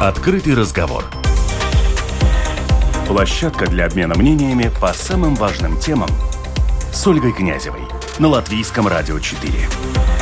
[0.00, 1.04] Открытый разговор.
[3.08, 6.08] Площадка для обмена мнениями по самым важным темам
[6.92, 7.82] с Ольгой Князевой
[8.18, 10.17] на Латвийском радио 4.